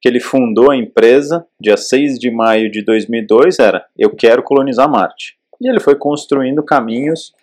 que 0.00 0.08
ele 0.08 0.20
fundou 0.20 0.70
a 0.70 0.76
empresa, 0.76 1.44
dia 1.60 1.76
6 1.76 2.20
de 2.20 2.30
maio 2.30 2.70
de 2.70 2.82
2002, 2.82 3.58
era: 3.58 3.84
eu 3.98 4.14
quero 4.14 4.40
colonizar 4.40 4.88
Marte. 4.88 5.36
E 5.60 5.68
ele 5.68 5.80
foi 5.80 5.96
construindo 5.96 6.62
caminhos 6.62 7.34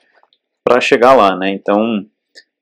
para 0.63 0.79
chegar 0.79 1.13
lá, 1.13 1.35
né? 1.35 1.49
Então, 1.49 2.05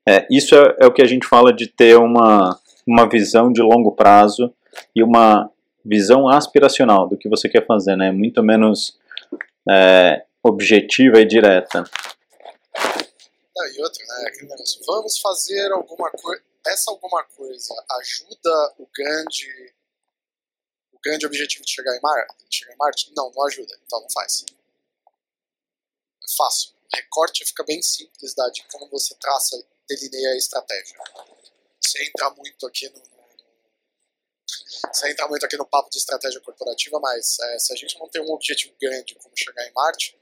é, 0.08 0.26
isso 0.28 0.56
é, 0.56 0.76
é, 0.80 0.86
o 0.86 0.92
que 0.92 1.02
a 1.02 1.06
gente 1.06 1.24
fala 1.24 1.52
de 1.52 1.68
ter 1.68 1.96
uma, 1.96 2.58
uma 2.86 3.08
visão 3.08 3.52
de 3.52 3.60
longo 3.60 3.92
prazo 3.92 4.54
e 4.94 5.02
uma 5.02 5.50
visão 5.84 6.28
aspiracional 6.28 7.08
do 7.08 7.16
que 7.16 7.28
você 7.28 7.48
quer 7.48 7.66
fazer, 7.66 7.96
né? 7.96 8.10
Muito 8.10 8.42
menos 8.42 8.98
é, 9.68 10.24
objetiva 10.42 11.20
e 11.20 11.24
direta. 11.24 11.84
Não, 13.54 13.66
e 13.66 13.82
outra, 13.82 14.04
né? 14.04 14.28
Aquele 14.28 14.48
negócio, 14.48 14.80
vamos 14.86 15.18
fazer 15.18 15.72
alguma 15.72 16.10
coisa. 16.10 16.42
Essa 16.66 16.90
alguma 16.92 17.24
coisa 17.24 17.74
ajuda 18.00 18.74
o 18.78 18.88
grande 18.94 19.72
o 20.92 20.98
grande 21.02 21.26
objetivo 21.26 21.64
de 21.64 21.72
chegar 21.72 21.96
em, 21.96 22.00
Mar 22.00 22.26
chegar 22.48 22.72
em 22.72 22.76
Marte? 22.76 23.12
Não, 23.16 23.30
não 23.34 23.46
ajuda. 23.46 23.74
Então 23.84 24.00
não 24.00 24.10
faz. 24.10 24.44
É 25.08 26.36
fácil 26.36 26.72
recorte 26.94 27.44
fica 27.44 27.64
bem 27.64 27.80
simples 27.82 28.34
da, 28.34 28.48
de 28.50 28.62
como 28.70 28.88
você 28.90 29.14
traça, 29.16 29.62
delineia 29.88 30.30
a 30.30 30.36
estratégia. 30.36 30.98
Você 31.84 32.04
entra 32.04 32.30
muito 32.30 32.66
aqui 32.66 32.88
no, 32.88 33.02
você 34.92 35.10
entra 35.10 35.28
muito 35.28 35.44
aqui 35.44 35.56
no 35.56 35.66
papo 35.66 35.90
de 35.90 35.98
estratégia 35.98 36.40
corporativa, 36.40 36.98
mas 37.00 37.38
é, 37.38 37.58
se 37.58 37.72
a 37.72 37.76
gente 37.76 37.98
não 37.98 38.08
tem 38.08 38.22
um 38.22 38.32
objetivo 38.32 38.74
grande 38.80 39.14
como 39.16 39.36
chegar 39.36 39.66
em 39.66 39.72
Marte, 39.72 40.18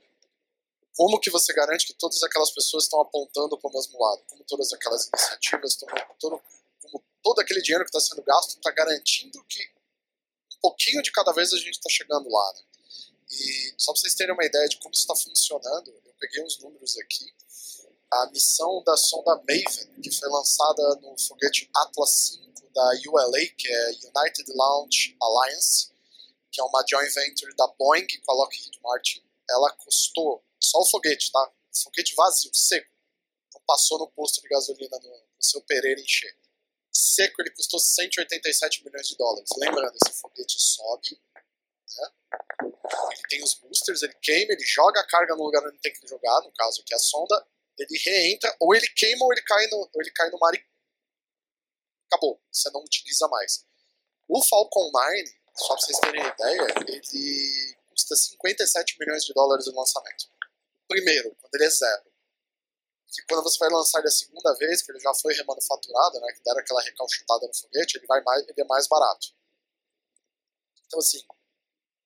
como 0.95 1.19
que 1.21 1.31
você 1.31 1.52
garante 1.55 1.87
que 1.87 1.95
todas 1.95 2.23
aquelas 2.23 2.50
pessoas 2.50 2.85
estão 2.85 3.00
apontando 3.00 3.59
para 3.59 3.71
o 3.71 3.73
mesmo 3.73 3.99
lado? 3.99 4.23
Como 4.29 4.45
todas 4.45 4.73
aquelas 4.73 5.07
iniciativas, 5.07 5.76
todo, 5.76 5.93
todo, 6.19 6.43
como 6.83 7.05
todo 7.23 7.40
aquele 7.40 7.62
dinheiro 7.62 7.85
que 7.85 7.97
está 7.97 8.00
sendo 8.00 8.23
gasto 8.23 8.57
está 8.57 8.71
garantindo 8.71 9.43
que 9.45 9.62
um 10.57 10.61
pouquinho 10.61 11.02
de 11.02 11.11
cada 11.11 11.33
vez 11.33 11.52
a 11.52 11.57
gente 11.57 11.75
está 11.75 11.88
chegando 11.88 12.29
lá. 12.29 12.52
Né? 12.55 12.62
E 13.31 13.75
só 13.79 13.93
para 13.93 14.00
vocês 14.00 14.14
terem 14.14 14.35
uma 14.35 14.45
ideia 14.45 14.69
de 14.69 14.79
como 14.79 14.93
isso 14.93 15.02
está 15.02 15.17
funcionando, 15.17 15.88
eu 15.88 16.14
peguei 16.19 16.43
uns 16.43 16.59
números 16.59 16.99
aqui. 16.99 17.33
A 18.12 18.26
missão 18.31 18.83
da 18.85 18.97
sonda 18.97 19.37
Maven, 19.37 20.00
que 20.02 20.11
foi 20.11 20.29
lançada 20.29 20.97
no 20.97 21.17
foguete 21.17 21.71
Atlas 21.75 22.40
5 22.55 22.73
da 22.75 22.90
ULA, 23.09 23.38
que 23.57 23.69
é 23.69 23.88
United 23.90 24.52
Launch 24.55 25.17
Alliance, 25.23 25.93
que 26.50 26.61
é 26.61 26.64
uma 26.64 26.85
joint 26.88 27.09
venture 27.14 27.55
da 27.55 27.69
Boeing 27.79 28.07
com 28.25 28.33
a 28.33 28.35
Lockheed 28.35 28.81
Martin, 28.83 29.23
ela 29.49 29.71
custou, 29.76 30.45
só 30.59 30.81
o 30.81 30.90
foguete, 30.90 31.31
tá? 31.31 31.52
foguete 31.85 32.14
vazio, 32.17 32.50
seco. 32.52 32.90
Não 33.55 33.61
passou 33.67 33.99
no 33.99 34.11
posto 34.11 34.40
de 34.40 34.49
gasolina 34.49 34.99
no, 34.99 35.11
no 35.11 35.43
seu 35.43 35.62
Pereira 35.62 36.00
encher. 36.00 36.37
Seco 36.93 37.40
ele 37.40 37.50
custou 37.50 37.79
187 37.79 38.85
milhões 38.85 39.07
de 39.07 39.17
dólares. 39.17 39.49
Lembrando, 39.57 39.97
esse 40.05 40.21
foguete 40.21 40.61
sobe, 40.61 41.21
né? 41.97 42.11
Ele 42.62 43.29
tem 43.29 43.43
os 43.43 43.55
boosters, 43.55 44.02
ele 44.02 44.14
queima, 44.21 44.52
ele 44.52 44.64
joga 44.64 45.00
a 45.00 45.07
carga 45.07 45.37
no 45.37 45.45
lugar 45.45 45.64
onde 45.67 45.79
tem 45.79 45.93
que 45.93 46.07
jogar, 46.07 46.40
no 46.43 46.52
caso 46.52 46.81
aqui 46.81 46.95
a 46.95 46.99
sonda, 46.99 47.47
ele 47.80 47.99
reentra, 48.04 48.54
ou 48.60 48.75
ele 48.75 48.88
queima 48.88 49.25
ou 49.25 49.32
ele 49.32 49.42
cai 49.42 49.66
no, 49.68 49.78
ou 49.78 50.00
ele 50.00 50.10
cai 50.10 50.30
no 50.30 50.38
mar 50.38 50.54
e 50.54 50.64
acabou, 52.06 52.42
você 52.50 52.70
não 52.70 52.82
utiliza 52.82 53.26
mais. 53.28 53.64
O 54.28 54.42
Falcon 54.44 54.90
9, 54.92 55.40
só 55.56 55.75
pra 55.75 55.76
vocês 55.76 55.99
terem 56.00 56.26
ideia, 56.26 56.66
ele 56.87 57.76
custa 57.88 58.16
57 58.16 58.96
milhões 58.99 59.25
de 59.25 59.32
dólares 59.32 59.66
no 59.66 59.78
lançamento. 59.78 60.28
Primeiro, 60.88 61.34
quando 61.40 61.54
ele 61.54 61.64
é 61.64 61.70
zero. 61.70 62.10
Que 63.08 63.22
quando 63.28 63.42
você 63.42 63.58
vai 63.58 63.68
lançar 63.70 63.99
ele 63.99 64.08
a 64.08 64.12
segunda 64.12 64.54
vez, 64.54 64.82
que 64.82 64.92
ele 64.92 65.00
já 65.00 65.12
foi 65.14 65.34
remanufaturado, 65.34 66.20
né, 66.20 66.32
que 66.32 66.42
deram 66.44 66.60
aquela 66.60 66.80
recalchutada 66.80 67.46
no 67.46 67.54
foguete, 67.54 67.99
ele, 67.99 68.06
vai 68.06 68.22
mais, 68.22 68.49
ele 68.49 68.60
é 68.60 68.64
mais 68.64 68.87
barato. 68.87 69.34
Então, 70.87 70.99
assim, 71.00 71.20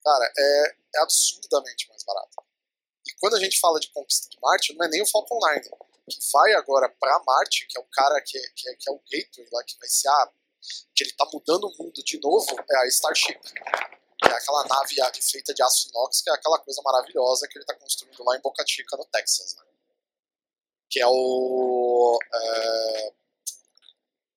cara, 0.03 0.33
é, 0.37 0.77
é 0.97 1.01
absurdamente 1.01 1.89
mais 1.89 2.03
barato. 2.05 2.37
E 3.07 3.13
quando 3.21 3.35
a 3.35 3.41
gente 3.41 3.61
fala 3.61 3.79
de 3.79 3.91
conquista 3.93 4.29
de 4.29 4.39
Marte, 4.41 4.75
não 4.75 4.87
é 4.87 4.89
nem 4.89 5.03
o 5.03 5.07
Falcon 5.07 5.39
9, 5.39 5.61
que 6.09 6.19
vai 6.33 6.53
agora 6.55 6.89
para 6.89 7.23
Marte, 7.25 7.67
que 7.67 7.79
é 7.79 7.81
o 7.81 7.85
cara 7.85 8.21
que, 8.23 8.39
é, 8.39 8.43
que, 8.55 8.69
é, 8.69 8.75
que 8.75 8.89
é 8.89 8.93
o 8.93 9.01
gateway 9.11 9.49
lá, 9.53 9.65
que 9.65 9.79
vai 9.79 9.89
ser 9.89 10.09
a. 10.09 10.33
que 10.95 11.05
ele 11.05 11.13
tá 11.13 11.29
mudando 11.33 11.65
o 11.65 11.83
mundo 11.83 12.03
de 12.03 12.19
novo, 12.21 12.47
é 12.71 12.77
a 12.79 12.87
Starship. 12.87 13.41
Que 13.41 14.29
é 14.29 14.33
aquela 14.33 14.65
nave 14.67 14.95
feita 15.21 15.53
de 15.53 15.63
aço 15.63 15.89
inox, 15.89 16.23
que 16.23 16.31
é 16.31 16.35
aquela 16.35 16.59
coisa 16.61 16.81
maravilhosa 16.83 17.47
que 17.49 17.59
ele 17.59 17.65
tá 17.65 17.75
construindo 17.75 18.25
lá 18.25 18.37
em 18.37 18.41
Boca 18.41 18.65
Chica, 18.67 18.97
no 18.97 19.05
Texas. 19.07 19.55
Né? 19.57 19.63
Que 20.91 21.01
é 21.01 21.07
o. 21.07 22.19
É, 22.33 23.13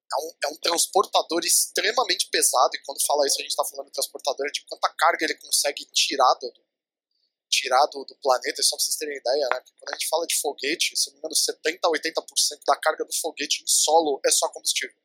é 0.09 0.17
um, 0.17 0.31
é 0.45 0.47
um, 0.47 0.55
transportador 0.57 1.41
extremamente 1.43 2.29
pesado, 2.29 2.71
e 2.75 2.81
quando 2.83 3.05
fala 3.05 3.27
isso 3.27 3.39
a 3.39 3.41
gente 3.41 3.51
está 3.51 3.65
falando 3.65 3.87
de 3.87 3.91
transportador 3.91 4.49
de 4.51 4.65
quanta 4.65 4.89
carga 4.97 5.25
ele 5.25 5.35
consegue 5.35 5.85
tirar 5.91 6.33
do, 6.35 6.53
tirar 7.49 7.85
do, 7.87 8.03
do 8.05 8.15
planeta, 8.17 8.61
só 8.63 8.75
para 8.75 8.83
vocês 8.83 8.97
terem 8.97 9.17
ideia, 9.17 9.47
né? 9.51 9.61
quando 9.79 9.89
a 9.89 9.93
gente 9.93 10.09
fala 10.09 10.27
de 10.27 10.39
foguete, 10.39 10.95
se 10.95 11.09
não 11.09 11.13
me 11.13 11.19
engano, 11.19 11.35
70% 11.35 11.79
a 11.83 11.89
80% 11.89 12.61
da 12.65 12.75
carga 12.77 13.05
do 13.05 13.13
foguete 13.15 13.63
em 13.63 13.67
solo 13.67 14.19
é 14.25 14.31
só 14.31 14.49
combustível. 14.49 14.95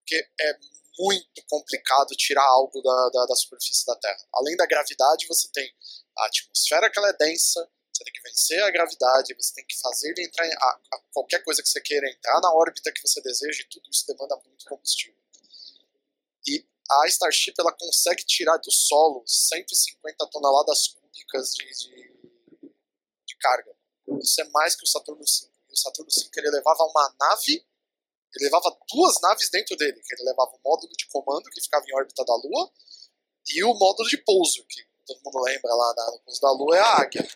Porque 0.00 0.28
é 0.40 0.58
muito 0.98 1.42
complicado 1.48 2.08
tirar 2.16 2.44
algo 2.44 2.82
da, 2.82 3.08
da, 3.10 3.26
da 3.26 3.36
superfície 3.36 3.86
da 3.86 3.94
Terra. 3.96 4.26
Além 4.34 4.56
da 4.56 4.66
gravidade, 4.66 5.26
você 5.26 5.48
tem 5.52 5.72
a 6.16 6.26
atmosfera 6.26 6.90
que 6.90 6.98
ela 6.98 7.10
é 7.10 7.16
densa, 7.16 7.68
você 7.92 8.04
tem 8.04 8.12
que 8.12 8.22
vencer 8.22 8.62
a 8.62 8.70
gravidade, 8.70 9.34
você 9.34 9.54
tem 9.54 9.66
que 9.66 9.78
fazer 9.80 10.10
ele 10.10 10.24
entrar 10.24 10.46
em 10.46 10.52
a, 10.52 10.80
a 10.92 11.00
qualquer 11.12 11.42
coisa 11.42 11.62
que 11.62 11.68
você 11.68 11.80
queira 11.80 12.08
entrar 12.08 12.40
na 12.40 12.52
órbita 12.52 12.92
que 12.92 13.00
você 13.00 13.20
deseja, 13.22 13.62
e 13.62 13.68
tudo 13.68 13.88
isso 13.90 14.06
demanda 14.06 14.36
muito 14.44 14.64
combustível. 14.66 15.18
E 16.46 16.66
a 16.90 17.06
Starship 17.06 17.54
ela 17.58 17.72
consegue 17.72 18.24
tirar 18.24 18.56
do 18.58 18.70
solo 18.70 19.22
150 19.26 20.26
toneladas 20.30 20.88
cúbicas 20.88 21.54
de, 21.54 21.64
de, 21.64 22.72
de 23.26 23.36
carga. 23.38 23.76
Isso 24.20 24.40
é 24.40 24.44
mais 24.50 24.74
que 24.74 24.84
o 24.84 24.86
Saturno 24.86 25.20
V. 25.20 25.50
O 25.70 25.76
Saturno 25.76 26.10
V 26.10 26.30
ele 26.36 26.50
levava 26.50 26.82
uma 26.84 27.14
nave, 27.20 27.66
ele 28.34 28.44
levava 28.44 28.76
duas 28.92 29.20
naves 29.20 29.50
dentro 29.50 29.76
dele, 29.76 30.00
que 30.00 30.14
ele 30.14 30.24
levava 30.24 30.50
o 30.50 30.60
módulo 30.64 30.92
de 30.96 31.06
comando 31.08 31.50
que 31.50 31.60
ficava 31.60 31.84
em 31.86 31.94
órbita 31.94 32.24
da 32.24 32.34
Lua 32.34 32.72
e 33.48 33.64
o 33.64 33.74
módulo 33.74 34.08
de 34.08 34.18
pouso, 34.18 34.64
que 34.66 34.82
todo 35.06 35.20
mundo 35.24 35.42
lembra 35.42 35.74
lá 35.74 35.94
no 36.12 36.20
pouso 36.20 36.40
da 36.40 36.50
Lua 36.52 36.76
é 36.76 36.80
a 36.80 37.00
Águia. 37.00 37.28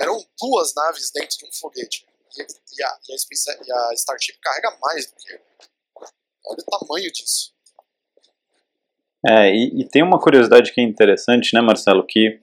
Eram 0.00 0.24
duas 0.40 0.74
naves 0.74 1.10
dentro 1.10 1.38
de 1.38 1.46
um 1.46 1.52
foguete. 1.52 2.06
E, 2.36 2.42
e, 2.42 2.82
a, 2.82 2.98
e, 3.08 3.14
a, 3.14 3.18
Space, 3.18 3.50
e 3.64 3.72
a 3.72 3.94
Starship 3.94 4.38
carrega 4.40 4.76
mais 4.80 5.06
do 5.06 5.14
que 5.14 5.40
Olha 6.46 6.58
o 6.60 6.78
tamanho 6.78 7.10
disso. 7.10 7.53
É, 9.26 9.50
e, 9.54 9.80
e, 9.80 9.84
tem 9.88 10.02
uma 10.02 10.18
curiosidade 10.18 10.72
que 10.72 10.80
é 10.80 10.84
interessante, 10.84 11.54
né, 11.54 11.60
Marcelo, 11.62 12.04
que 12.06 12.38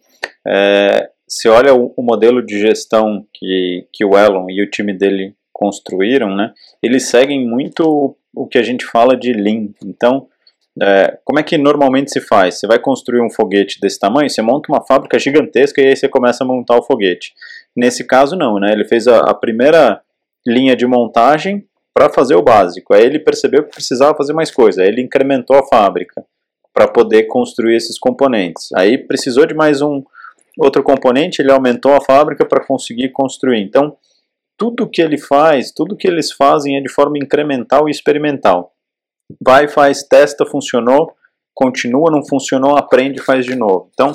é, 0.47 1.09
se 1.27 1.47
olha 1.47 1.75
o, 1.75 1.93
o, 1.95 2.01
modelo 2.01 2.43
de 2.43 2.59
gestão 2.59 3.25
que, 3.31 3.87
que 3.93 4.03
o 4.03 4.17
Elon 4.17 4.49
e 4.49 4.63
o 4.63 4.69
time 4.69 4.91
dele 4.91 5.35
construíram, 5.53 6.35
né, 6.35 6.51
eles 6.81 7.03
seguem 7.03 7.47
muito 7.47 8.17
o 8.33 8.47
que 8.47 8.57
a 8.57 8.63
gente 8.63 8.85
fala 8.85 9.15
de 9.15 9.31
Lean. 9.31 9.69
Então, 9.85 10.27
é, 10.81 11.19
como 11.23 11.39
é 11.39 11.43
que 11.43 11.57
normalmente 11.57 12.11
se 12.11 12.19
faz? 12.19 12.59
Você 12.59 12.65
vai 12.65 12.79
construir 12.79 13.21
um 13.21 13.29
foguete 13.29 13.79
desse 13.79 13.99
tamanho, 13.99 14.29
você 14.29 14.41
monta 14.41 14.71
uma 14.71 14.83
fábrica 14.83 15.19
gigantesca 15.19 15.81
e 15.81 15.87
aí 15.87 15.95
você 15.95 16.07
começa 16.07 16.43
a 16.43 16.47
montar 16.47 16.77
o 16.77 16.83
foguete. 16.83 17.33
Nesse 17.75 18.05
caso, 18.05 18.35
não, 18.35 18.55
né? 18.55 18.71
Ele 18.71 18.85
fez 18.85 19.07
a, 19.07 19.19
a 19.19 19.33
primeira 19.33 20.01
linha 20.47 20.75
de 20.75 20.87
montagem 20.87 21.63
para 21.93 22.09
fazer 22.09 22.35
o 22.35 22.41
básico. 22.41 22.93
Aí 22.93 23.03
ele 23.03 23.19
percebeu 23.19 23.63
que 23.63 23.71
precisava 23.71 24.15
fazer 24.15 24.33
mais 24.33 24.49
coisa, 24.49 24.81
aí 24.81 24.87
ele 24.87 25.01
incrementou 25.01 25.57
a 25.57 25.67
fábrica 25.67 26.25
para 26.73 26.87
poder 26.87 27.23
construir 27.23 27.75
esses 27.75 27.97
componentes. 27.99 28.71
Aí 28.73 28.97
precisou 28.97 29.45
de 29.45 29.53
mais 29.53 29.81
um 29.81 30.03
outro 30.57 30.83
componente, 30.83 31.41
ele 31.41 31.51
aumentou 31.51 31.93
a 31.93 32.01
fábrica 32.01 32.45
para 32.45 32.65
conseguir 32.65 33.09
construir. 33.09 33.61
Então, 33.61 33.95
tudo 34.57 34.89
que 34.89 35.01
ele 35.01 35.17
faz, 35.17 35.71
tudo 35.71 35.95
que 35.95 36.07
eles 36.07 36.31
fazem 36.31 36.77
é 36.77 36.81
de 36.81 36.91
forma 36.91 37.17
incremental 37.17 37.87
e 37.87 37.91
experimental. 37.91 38.73
Vai, 39.43 39.67
faz, 39.67 40.03
testa, 40.03 40.45
funcionou, 40.45 41.13
continua, 41.53 42.11
não 42.11 42.25
funcionou, 42.25 42.77
aprende, 42.77 43.21
faz 43.21 43.45
de 43.45 43.55
novo. 43.55 43.89
Então, 43.93 44.13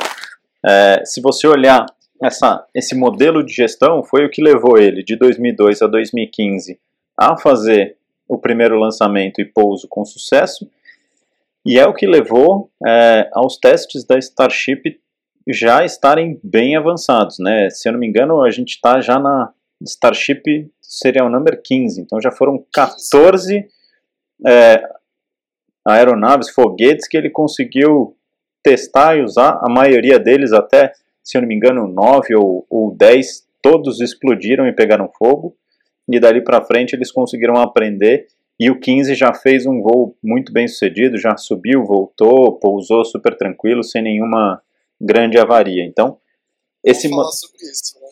é, 0.65 1.03
se 1.05 1.21
você 1.21 1.47
olhar 1.47 1.85
essa, 2.23 2.65
esse 2.75 2.95
modelo 2.95 3.45
de 3.45 3.53
gestão, 3.53 4.03
foi 4.03 4.25
o 4.25 4.31
que 4.31 4.43
levou 4.43 4.79
ele 4.79 5.03
de 5.03 5.17
2002 5.17 5.83
a 5.83 5.87
2015 5.87 6.79
a 7.19 7.37
fazer 7.37 7.97
o 8.29 8.39
primeiro 8.39 8.79
lançamento 8.79 9.41
e 9.41 9.45
pouso 9.45 9.87
com 9.89 10.05
sucesso, 10.05 10.69
e 11.67 11.79
é 11.81 11.87
o 11.87 11.93
que 11.93 12.07
levou 12.07 12.71
é, 12.87 13.29
aos 13.33 13.59
testes 13.59 14.05
da 14.05 14.17
Starship 14.17 15.01
já 15.49 15.85
estarem 15.85 16.39
bem 16.43 16.77
avançados, 16.77 17.39
né? 17.41 17.69
Se 17.71 17.89
eu 17.89 17.93
não 17.93 17.99
me 17.99 18.07
engano, 18.07 18.41
a 18.43 18.51
gente 18.51 18.71
está 18.71 19.01
já 19.01 19.19
na 19.19 19.53
Starship 19.83 20.71
Serial 20.81 21.29
Number 21.29 21.61
15, 21.61 22.01
então 22.01 22.21
já 22.21 22.31
foram 22.31 22.65
14 22.73 23.67
é, 24.47 24.83
aeronaves, 25.85 26.51
foguetes 26.51 27.09
que 27.09 27.17
ele 27.17 27.31
conseguiu 27.31 28.17
testar 28.63 29.17
e 29.17 29.23
usar, 29.23 29.61
a 29.61 29.69
maioria 29.69 30.19
deles 30.19 30.53
até, 30.53 30.93
se 31.23 31.37
eu 31.37 31.43
não 31.43 31.49
me 31.49 31.55
engano, 31.55 31.89
9 31.89 32.35
ou, 32.37 32.67
ou 32.71 32.95
10, 32.97 33.47
todos 33.61 34.01
explodiram 34.01 34.67
e 34.69 34.73
pegaram 34.73 35.11
fogo, 35.19 35.57
e 36.09 36.21
dali 36.21 36.43
para 36.43 36.65
frente 36.65 36.95
eles 36.95 37.11
conseguiram 37.11 37.57
aprender 37.57 38.27
e 38.59 38.71
o 38.71 38.81
15 38.81 39.15
já 39.15 39.35
fez 39.35 39.67
um 39.67 39.83
voo 39.83 40.17
muito 40.23 40.53
bem 40.53 40.67
sucedido, 40.67 41.19
já 41.19 41.37
subiu, 41.37 41.85
voltou, 41.85 42.59
pousou 42.59 43.05
super 43.05 43.37
tranquilo, 43.37 43.83
sem 43.83 44.03
nenhuma 44.03 44.63
grande 45.01 45.39
avaria. 45.39 45.85
Então, 45.85 46.19
esse 46.83 47.09
Vamos 47.09 47.25
falar 47.25 47.33
sobre 47.33 47.71
isso, 47.71 48.01
né? 48.01 48.09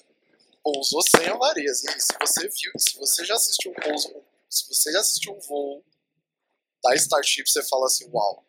Pousou 0.62 1.00
sem 1.02 1.28
avarias. 1.28 1.84
E 1.84 2.00
se 2.00 2.12
você 2.20 2.42
viu, 2.42 2.72
se 2.76 2.98
você 2.98 3.24
já 3.24 3.34
assistiu 3.34 3.70
um 3.70 3.74
pouso, 3.74 4.14
se 4.48 4.68
você 4.68 4.92
já 4.92 5.00
assistiu 5.00 5.32
um 5.32 5.40
voo 5.40 5.82
da 6.82 6.94
Starship, 6.94 7.48
você 7.48 7.62
fala 7.62 7.86
assim, 7.86 8.08
uau. 8.12 8.44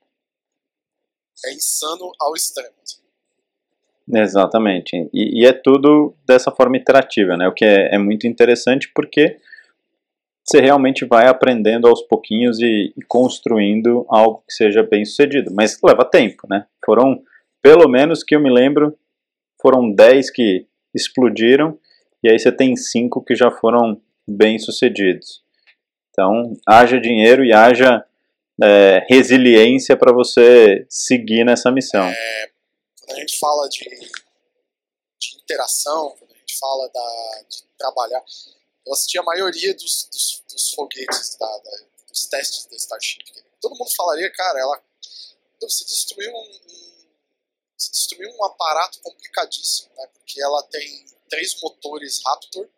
É 1.45 1.53
insano 1.53 2.11
ao 2.19 2.33
extremo. 2.35 2.73
Exatamente. 4.07 5.09
E, 5.13 5.41
e, 5.41 5.45
é 5.45 5.53
tudo 5.53 6.15
dessa 6.25 6.51
forma 6.51 6.77
iterativa, 6.77 7.35
né? 7.35 7.47
O 7.47 7.53
que 7.53 7.65
é, 7.65 7.95
é, 7.95 7.97
muito 7.97 8.27
interessante 8.27 8.91
porque 8.93 9.39
você 10.45 10.61
realmente 10.61 11.05
vai 11.05 11.27
aprendendo 11.27 11.87
aos 11.87 12.03
pouquinhos 12.03 12.59
e, 12.59 12.93
e, 12.95 13.01
construindo 13.07 14.05
algo 14.07 14.43
que 14.47 14.53
seja 14.53 14.83
bem 14.83 15.03
sucedido. 15.03 15.51
Mas 15.51 15.79
leva 15.83 16.05
tempo, 16.05 16.47
né? 16.47 16.67
Foram, 16.85 17.23
pelo 17.61 17.89
menos 17.89 18.23
que 18.23 18.35
eu 18.35 18.39
me 18.39 18.53
lembro, 18.53 18.95
foram 19.59 19.91
10 19.91 20.29
que 20.29 20.67
explodiram 20.93 21.79
e 22.23 22.29
aí 22.29 22.37
você 22.37 22.51
tem 22.51 22.75
5 22.75 23.23
que 23.23 23.35
já 23.35 23.49
foram 23.49 23.99
bem 24.27 24.59
sucedidos. 24.59 25.43
Então, 26.11 26.53
haja 26.67 26.99
dinheiro 26.99 27.43
e 27.43 27.51
haja 27.51 28.05
é, 28.63 29.05
resiliência 29.09 29.97
para 29.97 30.13
você 30.13 30.85
seguir 30.89 31.43
nessa 31.43 31.71
missão. 31.71 32.05
É, 32.05 32.49
quando 33.01 33.17
a 33.17 33.19
gente 33.19 33.37
fala 33.39 33.67
de, 33.67 33.79
de 33.79 35.37
interação, 35.41 36.15
quando 36.17 36.31
a 36.31 36.37
gente 36.37 36.57
fala 36.57 36.89
da, 36.93 37.41
de 37.49 37.63
trabalhar, 37.77 38.21
eu 38.85 38.93
assisti 38.93 39.17
a 39.17 39.23
maioria 39.23 39.73
dos, 39.73 40.07
dos, 40.11 40.43
dos 40.49 40.73
foguetes, 40.73 41.35
da, 41.37 41.57
da, 41.57 41.71
dos 42.07 42.25
testes 42.27 42.65
da 42.67 42.75
Starship. 42.75 43.23
Todo 43.59 43.75
mundo 43.75 43.91
falaria, 43.95 44.31
cara, 44.31 44.59
ela 44.59 44.83
você 45.61 45.83
destruiu 45.85 46.31
um, 46.31 46.59
um, 46.69 47.07
você 47.77 47.91
destruiu 47.91 48.29
um 48.29 48.45
aparato 48.45 48.99
complicadíssimo, 49.01 49.89
né? 49.95 50.07
Porque 50.13 50.41
ela 50.41 50.61
tem 50.63 51.05
três 51.29 51.59
motores 51.61 52.21
Raptor 52.23 52.69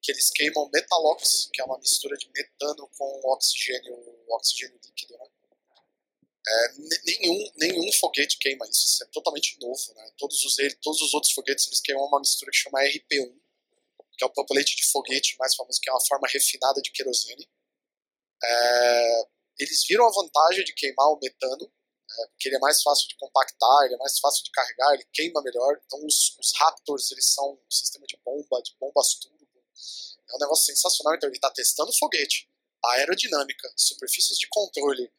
que 0.00 0.10
eles 0.10 0.30
queimam 0.30 0.68
metalox, 0.72 1.48
que 1.52 1.60
é 1.60 1.64
uma 1.64 1.78
mistura 1.78 2.16
de 2.16 2.28
metano 2.30 2.88
com 2.98 3.20
oxigênio, 3.32 3.94
oxigênio 4.28 4.80
líquido, 4.84 5.16
né? 5.16 5.26
É, 6.44 6.74
nenhum, 7.04 7.52
nenhum 7.56 7.92
foguete 7.92 8.36
queima 8.38 8.66
isso, 8.68 8.84
isso 8.84 9.04
é 9.04 9.06
totalmente 9.06 9.56
novo, 9.60 9.94
né? 9.94 10.10
Todos 10.18 10.44
os, 10.44 10.56
todos 10.80 11.00
os 11.02 11.14
outros 11.14 11.32
foguetes 11.32 11.66
eles 11.68 11.80
queimam 11.80 12.04
uma 12.04 12.18
mistura 12.18 12.50
que 12.50 12.56
chama 12.56 12.80
RP1, 12.80 13.32
que 14.16 14.24
é 14.24 14.26
o 14.26 14.32
propelente 14.32 14.76
de 14.76 14.84
foguete 14.84 15.36
mais 15.38 15.54
famoso, 15.54 15.80
que 15.80 15.88
é 15.88 15.92
uma 15.92 16.04
forma 16.06 16.28
refinada 16.28 16.80
de 16.80 16.90
querosene. 16.90 17.48
É, 18.42 19.28
eles 19.58 19.84
viram 19.86 20.06
a 20.06 20.12
vantagem 20.12 20.64
de 20.64 20.72
queimar 20.74 21.08
o 21.08 21.18
metano, 21.22 21.72
é, 22.10 22.26
porque 22.28 22.48
ele 22.48 22.56
é 22.56 22.60
mais 22.60 22.82
fácil 22.82 23.08
de 23.08 23.16
compactar, 23.16 23.84
ele 23.84 23.94
é 23.94 23.98
mais 23.98 24.18
fácil 24.18 24.44
de 24.44 24.50
carregar, 24.50 24.94
ele 24.94 25.06
queima 25.12 25.42
melhor. 25.42 25.80
Então 25.86 26.04
os, 26.04 26.36
os 26.38 26.52
Raptors 26.56 27.10
eles 27.10 27.26
são 27.26 27.52
um 27.52 27.70
sistema 27.70 28.06
de 28.06 28.18
bomba, 28.24 28.60
de 28.62 28.74
bombas 28.78 29.14
turbo. 29.14 29.38
É 30.30 30.36
um 30.36 30.38
negócio 30.38 30.66
sensacional. 30.66 31.14
Então 31.14 31.28
ele 31.28 31.36
está 31.36 31.50
testando 31.50 31.92
foguete, 31.98 32.50
aerodinâmica, 32.84 33.72
superfícies 33.76 34.38
de 34.38 34.48
controle, 34.48 35.10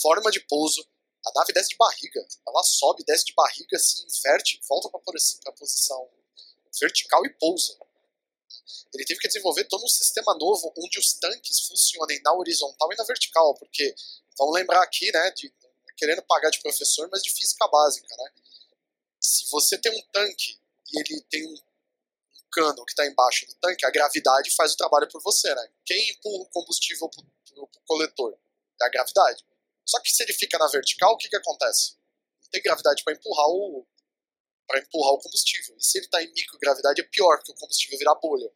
forma 0.00 0.30
de 0.30 0.40
pouso. 0.40 0.86
A 1.24 1.32
nave 1.38 1.52
desce 1.52 1.68
de 1.68 1.76
barriga, 1.76 2.26
ela 2.48 2.62
sobe, 2.64 3.04
desce 3.06 3.26
de 3.26 3.34
barriga, 3.34 3.78
se 3.78 4.04
inverte, 4.04 4.60
volta 4.68 4.88
para 4.88 4.98
a 4.98 5.52
posição 5.52 6.10
vertical 6.80 7.24
e 7.24 7.30
pousa. 7.34 7.78
Ele 8.94 9.04
teve 9.04 9.20
que 9.20 9.28
desenvolver 9.28 9.64
todo 9.64 9.84
um 9.84 9.88
sistema 9.88 10.34
novo 10.38 10.72
onde 10.76 10.98
os 10.98 11.14
tanques 11.14 11.60
funcionem 11.66 12.20
na 12.22 12.32
horizontal 12.34 12.92
e 12.92 12.96
na 12.96 13.04
vertical, 13.04 13.54
porque 13.54 13.94
vamos 14.38 14.54
lembrar 14.54 14.82
aqui, 14.82 15.10
né, 15.12 15.30
de 15.32 15.52
querendo 15.96 16.22
pagar 16.22 16.50
de 16.50 16.60
professor, 16.60 17.08
mas 17.10 17.22
de 17.22 17.30
física 17.30 17.66
básica, 17.68 18.08
né? 18.16 18.32
Se 19.20 19.48
você 19.50 19.78
tem 19.78 19.92
um 19.92 20.02
tanque 20.12 20.58
e 20.92 21.00
ele 21.00 21.20
tem 21.30 21.46
um 21.46 21.56
cano 22.50 22.84
que 22.84 22.92
está 22.92 23.06
embaixo 23.06 23.46
do 23.46 23.54
tanque, 23.54 23.86
a 23.86 23.90
gravidade 23.90 24.54
faz 24.54 24.72
o 24.72 24.76
trabalho 24.76 25.08
por 25.08 25.22
você, 25.22 25.54
né? 25.54 25.68
Quem 25.84 26.10
empurra 26.10 26.42
o 26.42 26.48
combustível 26.50 27.08
para 27.08 27.24
o 27.56 27.68
coletor? 27.86 28.36
É 28.80 28.86
a 28.86 28.90
gravidade. 28.90 29.44
Só 29.86 30.00
que 30.00 30.10
se 30.10 30.22
ele 30.22 30.32
fica 30.32 30.58
na 30.58 30.66
vertical, 30.68 31.12
o 31.12 31.16
que, 31.16 31.28
que 31.28 31.36
acontece? 31.36 31.96
Não 32.42 32.50
tem 32.50 32.62
gravidade 32.62 33.02
para 33.04 33.14
empurrar 33.14 33.46
o 33.48 33.86
para 34.72 34.80
empurrar 34.80 35.12
o 35.12 35.18
combustível. 35.18 35.76
E 35.76 35.84
se 35.84 35.98
ele 35.98 36.06
está 36.06 36.22
em 36.22 36.32
microgravidade, 36.32 37.02
é 37.02 37.04
pior, 37.04 37.36
porque 37.36 37.52
o 37.52 37.54
combustível 37.54 37.98
vira 37.98 38.14
bolha. 38.14 38.50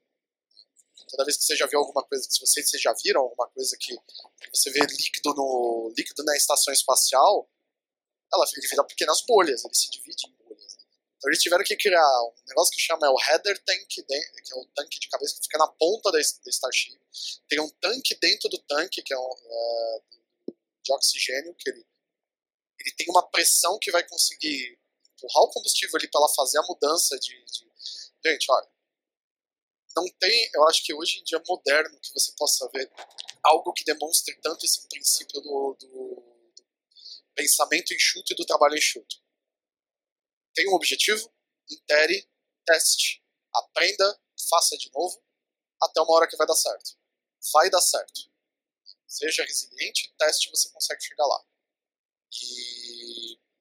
Toda 1.11 1.25
vez 1.27 1.37
que 1.37 1.45
você 1.45 1.55
já 1.55 1.67
viu 1.67 1.79
alguma 1.79 2.03
coisa, 2.05 2.25
se 2.25 2.41
vocês, 2.41 2.71
já 2.81 2.93
viram 3.05 3.21
alguma 3.21 3.47
coisa 3.51 3.77
que, 3.79 3.95
você 4.53 4.71
vê 4.71 4.81
líquido 4.81 5.35
no 5.35 5.93
líquido 5.97 6.25
na 6.25 6.35
estação 6.35 6.73
espacial, 6.73 7.49
ela 8.33 8.47
vira 8.47 8.83
pequenas 8.85 9.21
bolhas, 9.29 9.63
ele 9.63 9.75
se 9.75 9.91
divide 9.91 10.27
em 10.27 10.33
bolhas. 10.43 10.79
Então 11.19 11.31
eles 11.31 11.39
tiveram 11.41 11.63
que 11.63 11.77
criar 11.77 12.23
um 12.23 12.49
negócio 12.49 12.75
que 12.75 12.81
chama 12.81 13.07
é 13.07 13.11
o 13.11 13.21
header 13.21 13.63
tank, 13.63 13.87
que 13.87 14.03
é 14.03 14.57
o 14.57 14.65
tanque 14.75 14.99
de 14.99 15.09
cabeça 15.11 15.37
que 15.37 15.43
fica 15.43 15.59
na 15.59 15.69
ponta 15.69 16.11
da, 16.11 16.19
da 16.19 16.51
Starship. 16.51 16.99
Tem 17.47 17.61
um 17.61 17.69
tanque 17.79 18.15
dentro 18.17 18.49
do 18.49 18.59
tanque, 18.63 19.03
que 19.03 19.13
é 19.13 19.19
um, 19.19 19.23
uh, 19.23 20.03
de 20.83 20.93
oxigênio, 20.93 21.55
que 21.55 21.71
ele, 21.71 21.87
ele 22.81 22.95
tem 22.97 23.07
uma 23.11 23.23
pressão 23.31 23.79
que 23.81 23.93
vai 23.93 24.03
conseguir 24.09 24.79
empurrar 25.17 25.45
o 25.45 25.51
combustível 25.51 25.97
ali 25.97 26.09
para 26.09 26.21
ela 26.21 26.35
fazer 26.35 26.59
a 26.59 26.63
mudança 26.63 27.19
de, 27.19 27.45
de... 27.45 27.71
Gente, 28.25 28.47
olha, 28.51 28.69
não 29.97 30.05
tem, 30.21 30.51
eu 30.55 30.69
acho 30.69 30.85
que 30.85 30.95
hoje 30.95 31.21
em 31.21 31.25
dia 31.25 31.43
moderno 31.49 31.99
que 32.01 32.13
você 32.13 32.33
possa 32.37 32.69
ver 32.69 32.91
algo 33.43 33.73
que 33.73 33.85
demonstre 33.85 34.39
tanto 34.43 34.67
esse 34.67 34.87
princípio 34.89 35.41
do, 35.41 35.77
do, 35.81 35.87
do 36.55 36.67
pensamento 37.35 37.95
enxuto 37.95 38.33
e 38.33 38.37
do 38.37 38.45
trabalho 38.45 38.77
enxuto. 38.77 39.17
Tem 40.55 40.69
um 40.69 40.75
objetivo, 40.75 41.33
intere, 41.71 42.29
teste, 42.67 43.25
aprenda, 43.55 44.21
faça 44.51 44.77
de 44.77 44.91
novo, 44.93 45.23
até 45.83 46.01
uma 46.01 46.15
hora 46.15 46.29
que 46.29 46.37
vai 46.37 46.47
dar 46.47 46.57
certo. 46.57 46.99
Vai 47.53 47.71
dar 47.71 47.81
certo. 47.81 48.31
Seja 49.07 49.45
resiliente, 49.45 50.15
teste, 50.19 50.51
você 50.51 50.69
consegue 50.71 51.03
chegar 51.03 51.27
lá. 51.27 51.45
E 52.33 52.86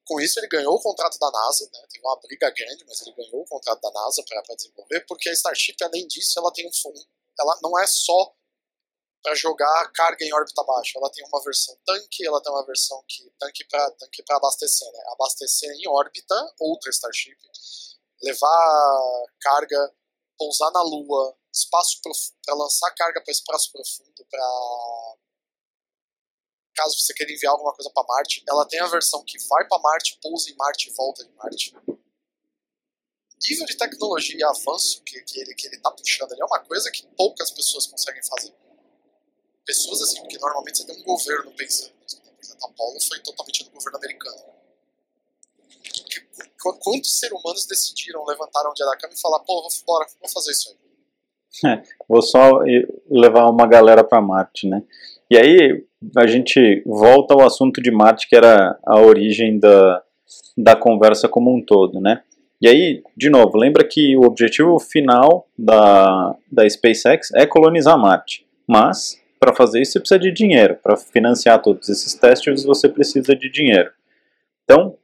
com 0.06 0.20
isso 0.20 0.38
ele 0.38 0.46
ganhou 0.46 0.74
o 0.74 0.80
contrato 0.80 1.18
da 1.18 1.30
NASA, 1.30 1.68
né? 1.72 1.80
uma 2.00 2.18
briga 2.20 2.48
grande, 2.50 2.84
mas 2.86 3.00
ele 3.02 3.12
ganhou 3.12 3.42
o 3.42 3.46
contrato 3.46 3.80
da 3.80 3.90
NASA 3.90 4.22
para 4.22 4.54
desenvolver, 4.54 5.00
porque 5.06 5.28
a 5.28 5.32
Starship, 5.32 5.76
além 5.82 6.06
disso, 6.06 6.38
ela 6.38 6.52
tem 6.52 6.66
um 6.66 6.72
fundo, 6.72 7.04
ela 7.38 7.58
não 7.62 7.78
é 7.78 7.86
só 7.86 8.32
para 9.22 9.34
jogar 9.34 9.90
carga 9.92 10.24
em 10.24 10.32
órbita 10.32 10.62
baixa, 10.62 10.92
ela 10.96 11.10
tem 11.10 11.26
uma 11.26 11.42
versão 11.42 11.76
tanque, 11.84 12.24
ela 12.24 12.40
tem 12.40 12.52
uma 12.52 12.64
versão 12.64 13.02
que 13.08 13.28
tanque 13.40 13.64
para 13.64 13.90
tanque 13.92 14.22
para 14.22 14.36
abastecer, 14.36 14.90
né? 14.92 15.02
abastecer 15.08 15.70
em 15.72 15.88
órbita 15.88 16.54
outra 16.60 16.90
Starship, 16.90 17.36
levar 18.22 19.26
carga, 19.40 19.92
pousar 20.38 20.70
na 20.70 20.82
Lua, 20.82 21.36
espaço 21.52 22.00
para 22.44 22.54
lançar 22.54 22.90
carga 22.92 23.20
para 23.20 23.32
espaço 23.32 23.72
profundo, 23.72 24.24
para 24.30 25.16
caso 26.76 26.98
você 26.98 27.14
queira 27.14 27.32
enviar 27.32 27.52
alguma 27.52 27.74
coisa 27.74 27.90
para 27.90 28.06
Marte, 28.06 28.44
ela 28.46 28.66
tem 28.66 28.78
a 28.80 28.86
versão 28.86 29.24
que 29.24 29.38
vai 29.48 29.66
para 29.66 29.80
Marte, 29.80 30.18
pousa 30.22 30.50
em 30.50 30.56
Marte 30.56 30.90
e 30.90 30.92
volta 30.92 31.24
de 31.24 31.32
Marte. 31.32 31.74
nível 33.48 33.66
de 33.66 33.76
tecnologia 33.76 34.36
e 34.38 34.44
avanço 34.44 35.02
que, 35.02 35.20
que, 35.22 35.40
ele, 35.40 35.54
que 35.54 35.66
ele 35.66 35.78
tá 35.78 35.90
puxando 35.90 36.32
ali 36.32 36.40
é 36.40 36.44
uma 36.44 36.60
coisa 36.60 36.90
que 36.90 37.06
poucas 37.16 37.50
pessoas 37.50 37.86
conseguem 37.86 38.22
fazer. 38.22 38.54
Pessoas 39.64 40.02
assim, 40.02 40.20
porque 40.20 40.38
normalmente 40.38 40.78
você 40.78 40.86
tem 40.86 41.00
um 41.00 41.04
governo 41.04 41.50
pensando. 41.52 41.92
Por 41.92 42.40
exemplo, 42.40 42.66
Apollo 42.66 43.00
foi 43.00 43.20
totalmente 43.20 43.64
do 43.64 43.70
governo 43.70 43.98
americano. 43.98 44.56
Quantos 46.80 47.18
seres 47.18 47.38
humanos 47.38 47.66
decidiram, 47.66 48.24
levantaram 48.24 48.70
um 48.70 48.74
dia 48.74 48.86
da 48.86 48.96
cama 48.96 49.14
e 49.14 49.20
falar, 49.20 49.40
pô, 49.40 49.68
bora, 49.86 50.06
vou 50.20 50.28
fazer 50.28 50.50
isso 50.50 50.68
aí. 50.70 50.86
É, 51.64 51.82
vou 52.08 52.22
só 52.22 52.60
levar 53.08 53.48
uma 53.48 53.66
galera 53.66 54.04
para 54.04 54.20
Marte, 54.20 54.68
né? 54.68 54.82
E 55.30 55.36
aí 55.36 55.84
a 56.16 56.26
gente 56.26 56.82
volta 56.86 57.34
ao 57.34 57.42
assunto 57.42 57.82
de 57.82 57.90
Marte, 57.90 58.28
que 58.28 58.36
era 58.36 58.78
a 58.84 59.00
origem 59.00 59.58
da, 59.58 60.02
da 60.56 60.76
conversa 60.76 61.28
como 61.28 61.54
um 61.54 61.60
todo, 61.60 62.00
né? 62.00 62.22
E 62.60 62.68
aí, 62.68 63.02
de 63.16 63.28
novo, 63.28 63.58
lembra 63.58 63.84
que 63.84 64.16
o 64.16 64.22
objetivo 64.22 64.78
final 64.78 65.46
da, 65.58 66.34
da 66.50 66.68
SpaceX 66.68 67.30
é 67.34 67.44
colonizar 67.44 67.98
Marte. 67.98 68.46
Mas, 68.66 69.20
para 69.38 69.54
fazer 69.54 69.82
isso, 69.82 69.92
você 69.92 70.00
precisa 70.00 70.18
de 70.18 70.32
dinheiro. 70.32 70.78
Para 70.82 70.96
financiar 70.96 71.60
todos 71.60 71.88
esses 71.88 72.14
testes, 72.14 72.64
você 72.64 72.88
precisa 72.88 73.36
de 73.36 73.50
dinheiro. 73.50 73.90
Então, 74.64 74.94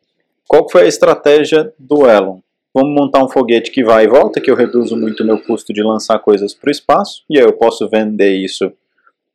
qual 0.49 0.69
foi 0.71 0.83
a 0.83 0.89
estratégia 0.89 1.73
do 1.79 2.09
Elon? 2.09 2.41
Vamos 2.75 2.95
montar 2.95 3.23
um 3.23 3.29
foguete 3.29 3.71
que 3.71 3.85
vai 3.85 4.05
e 4.05 4.09
volta, 4.09 4.41
que 4.41 4.51
eu 4.51 4.57
reduzo 4.57 4.97
muito 4.97 5.23
o 5.23 5.27
meu 5.27 5.39
custo 5.43 5.75
de 5.75 5.83
lançar 5.83 6.19
coisas 6.21 6.55
para 6.55 6.69
o 6.69 6.71
espaço, 6.71 7.23
e 7.29 7.39
aí 7.39 7.45
eu 7.45 7.53
posso 7.53 7.87
vender 7.87 8.35
isso 8.37 8.73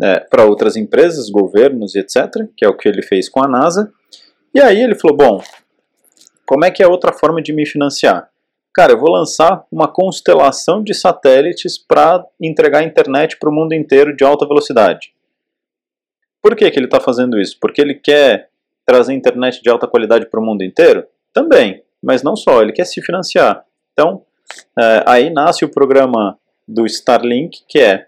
é, 0.01 0.19
para 0.19 0.45
outras 0.45 0.75
empresas, 0.75 1.29
governos 1.29 1.95
e 1.95 1.99
etc., 1.99 2.47
que 2.55 2.65
é 2.65 2.69
o 2.69 2.75
que 2.75 2.87
ele 2.87 3.01
fez 3.01 3.29
com 3.29 3.43
a 3.43 3.47
NASA. 3.47 3.91
E 4.53 4.59
aí 4.59 4.81
ele 4.81 4.95
falou: 4.95 5.17
bom, 5.17 5.43
como 6.45 6.65
é 6.65 6.71
que 6.71 6.81
é 6.81 6.87
outra 6.87 7.11
forma 7.13 7.41
de 7.41 7.53
me 7.53 7.65
financiar? 7.65 8.29
Cara, 8.73 8.93
eu 8.93 8.99
vou 8.99 9.09
lançar 9.09 9.65
uma 9.71 9.87
constelação 9.87 10.83
de 10.83 10.93
satélites 10.93 11.79
para 11.79 12.23
entregar 12.39 12.83
internet 12.83 13.37
para 13.39 13.49
o 13.49 13.53
mundo 13.53 13.73
inteiro 13.73 14.15
de 14.15 14.23
alta 14.23 14.47
velocidade. 14.47 15.13
Por 16.41 16.55
que, 16.55 16.69
que 16.69 16.77
ele 16.77 16.85
está 16.85 16.99
fazendo 16.99 17.39
isso? 17.39 17.57
Porque 17.59 17.81
ele 17.81 17.95
quer 17.95 18.49
trazer 18.85 19.13
internet 19.13 19.61
de 19.61 19.69
alta 19.69 19.87
qualidade 19.87 20.27
para 20.27 20.39
o 20.39 20.45
mundo 20.45 20.63
inteiro? 20.63 21.05
Também, 21.33 21.83
mas 22.01 22.21
não 22.21 22.35
só, 22.35 22.61
ele 22.61 22.71
quer 22.71 22.85
se 22.85 23.01
financiar. 23.01 23.65
Então, 23.93 24.23
é, 24.79 25.03
aí 25.07 25.29
nasce 25.31 25.65
o 25.65 25.69
programa 25.69 26.37
do 26.67 26.85
Starlink, 26.85 27.63
que 27.67 27.79
é 27.79 28.06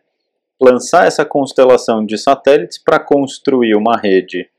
lançar 0.60 1.08
essa 1.08 1.26
constelação 1.26 2.06
de 2.06 2.18
satélites 2.18 2.78
para 2.78 3.00
construir 3.00 3.76
uma 3.76 3.98
rede 3.98 4.50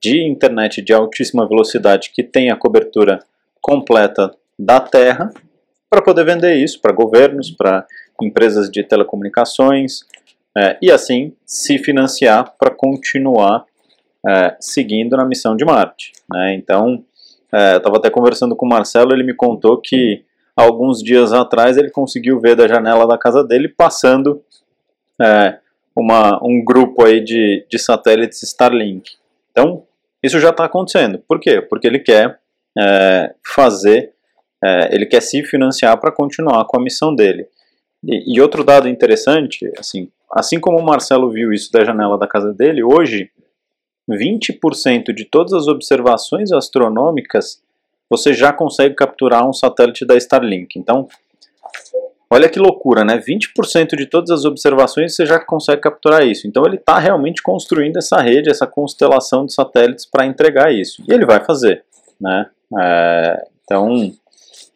de 0.00 0.22
internet 0.22 0.82
de 0.82 0.92
altíssima 0.92 1.48
velocidade 1.48 2.10
que 2.14 2.22
tenha 2.22 2.56
cobertura 2.56 3.20
completa 3.60 4.34
da 4.58 4.78
Terra, 4.80 5.30
para 5.88 6.02
poder 6.02 6.24
vender 6.24 6.54
isso 6.56 6.80
para 6.80 6.92
governos, 6.92 7.50
para 7.50 7.86
empresas 8.20 8.70
de 8.70 8.82
telecomunicações 8.82 10.00
é, 10.56 10.76
e 10.82 10.90
assim 10.90 11.32
se 11.46 11.78
financiar 11.78 12.54
para 12.58 12.70
continuar 12.70 13.64
é, 14.26 14.56
seguindo 14.60 15.16
na 15.16 15.24
missão 15.24 15.56
de 15.56 15.64
Marte. 15.64 16.12
Né? 16.30 16.54
Então, 16.54 17.04
é, 17.52 17.74
eu 17.74 17.78
estava 17.78 17.96
até 17.96 18.10
conversando 18.10 18.56
com 18.56 18.66
o 18.66 18.68
Marcelo, 18.68 19.12
ele 19.12 19.22
me 19.22 19.34
contou 19.34 19.80
que 19.80 20.24
alguns 20.56 21.02
dias 21.02 21.32
atrás 21.32 21.76
ele 21.76 21.90
conseguiu 21.90 22.40
ver 22.40 22.56
da 22.56 22.68
janela 22.68 23.06
da 23.06 23.18
casa 23.18 23.44
dele 23.44 23.68
passando 23.68 24.42
é, 25.20 25.58
uma, 25.96 26.38
um 26.42 26.62
grupo 26.64 27.04
aí 27.04 27.22
de, 27.22 27.66
de 27.70 27.78
satélites 27.78 28.42
Starlink. 28.42 29.12
Então, 29.50 29.84
isso 30.22 30.40
já 30.40 30.50
está 30.50 30.64
acontecendo. 30.64 31.18
Por 31.18 31.38
quê? 31.38 31.60
Porque 31.60 31.86
ele 31.86 31.98
quer 31.98 32.38
é, 32.78 33.34
fazer, 33.54 34.12
é, 34.62 34.94
ele 34.94 35.06
quer 35.06 35.20
se 35.20 35.42
financiar 35.44 35.98
para 35.98 36.12
continuar 36.12 36.64
com 36.64 36.78
a 36.78 36.82
missão 36.82 37.14
dele. 37.14 37.46
E, 38.02 38.36
e, 38.36 38.40
outro 38.40 38.64
dado 38.64 38.88
interessante, 38.88 39.70
assim, 39.78 40.10
assim 40.30 40.58
como 40.58 40.78
o 40.78 40.84
Marcelo 40.84 41.30
viu 41.30 41.52
isso 41.52 41.70
da 41.72 41.84
janela 41.84 42.18
da 42.18 42.26
casa 42.26 42.52
dele, 42.52 42.82
hoje 42.82 43.30
20% 44.10 45.14
de 45.14 45.24
todas 45.24 45.52
as 45.52 45.68
observações 45.68 46.52
astronômicas 46.52 47.62
você 48.10 48.34
já 48.34 48.52
consegue 48.52 48.94
capturar 48.94 49.48
um 49.48 49.52
satélite 49.52 50.04
da 50.04 50.14
Starlink. 50.16 50.78
Então, 50.78 51.08
olha 52.34 52.48
que 52.48 52.58
loucura, 52.58 53.04
né? 53.04 53.16
20% 53.18 53.96
de 53.96 54.06
todas 54.06 54.30
as 54.30 54.44
observações 54.44 55.14
você 55.14 55.24
já 55.24 55.38
consegue 55.38 55.80
capturar 55.80 56.26
isso. 56.26 56.46
Então, 56.46 56.66
ele 56.66 56.76
está 56.76 56.98
realmente 56.98 57.42
construindo 57.42 57.96
essa 57.96 58.20
rede, 58.20 58.50
essa 58.50 58.66
constelação 58.66 59.46
de 59.46 59.54
satélites 59.54 60.04
para 60.04 60.26
entregar 60.26 60.72
isso. 60.72 61.02
E 61.08 61.12
ele 61.12 61.24
vai 61.24 61.44
fazer, 61.44 61.84
né? 62.20 62.50
É, 62.80 63.48
então, 63.62 64.12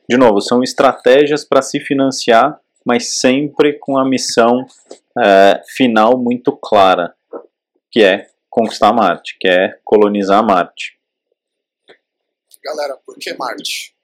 de 0.09 0.16
novo, 0.16 0.40
são 0.40 0.62
estratégias 0.62 1.44
para 1.44 1.61
se 1.61 1.81
financiar, 1.81 2.61
mas 2.85 3.18
sempre 3.18 3.75
com 3.75 3.99
a 3.99 4.09
missão 4.09 4.64
é, 5.18 5.61
final 5.66 6.16
muito 6.16 6.57
clara, 6.57 7.14
que 7.90 8.03
é 8.03 8.29
conquistar 8.49 8.92
Marte, 8.92 9.37
que 9.38 9.49
é 9.49 9.79
colonizar 9.85 10.44
Marte. 10.44 10.99
Galera, 12.62 12.97
por 13.05 13.16
que 13.18 13.35
Marte? 13.35 13.94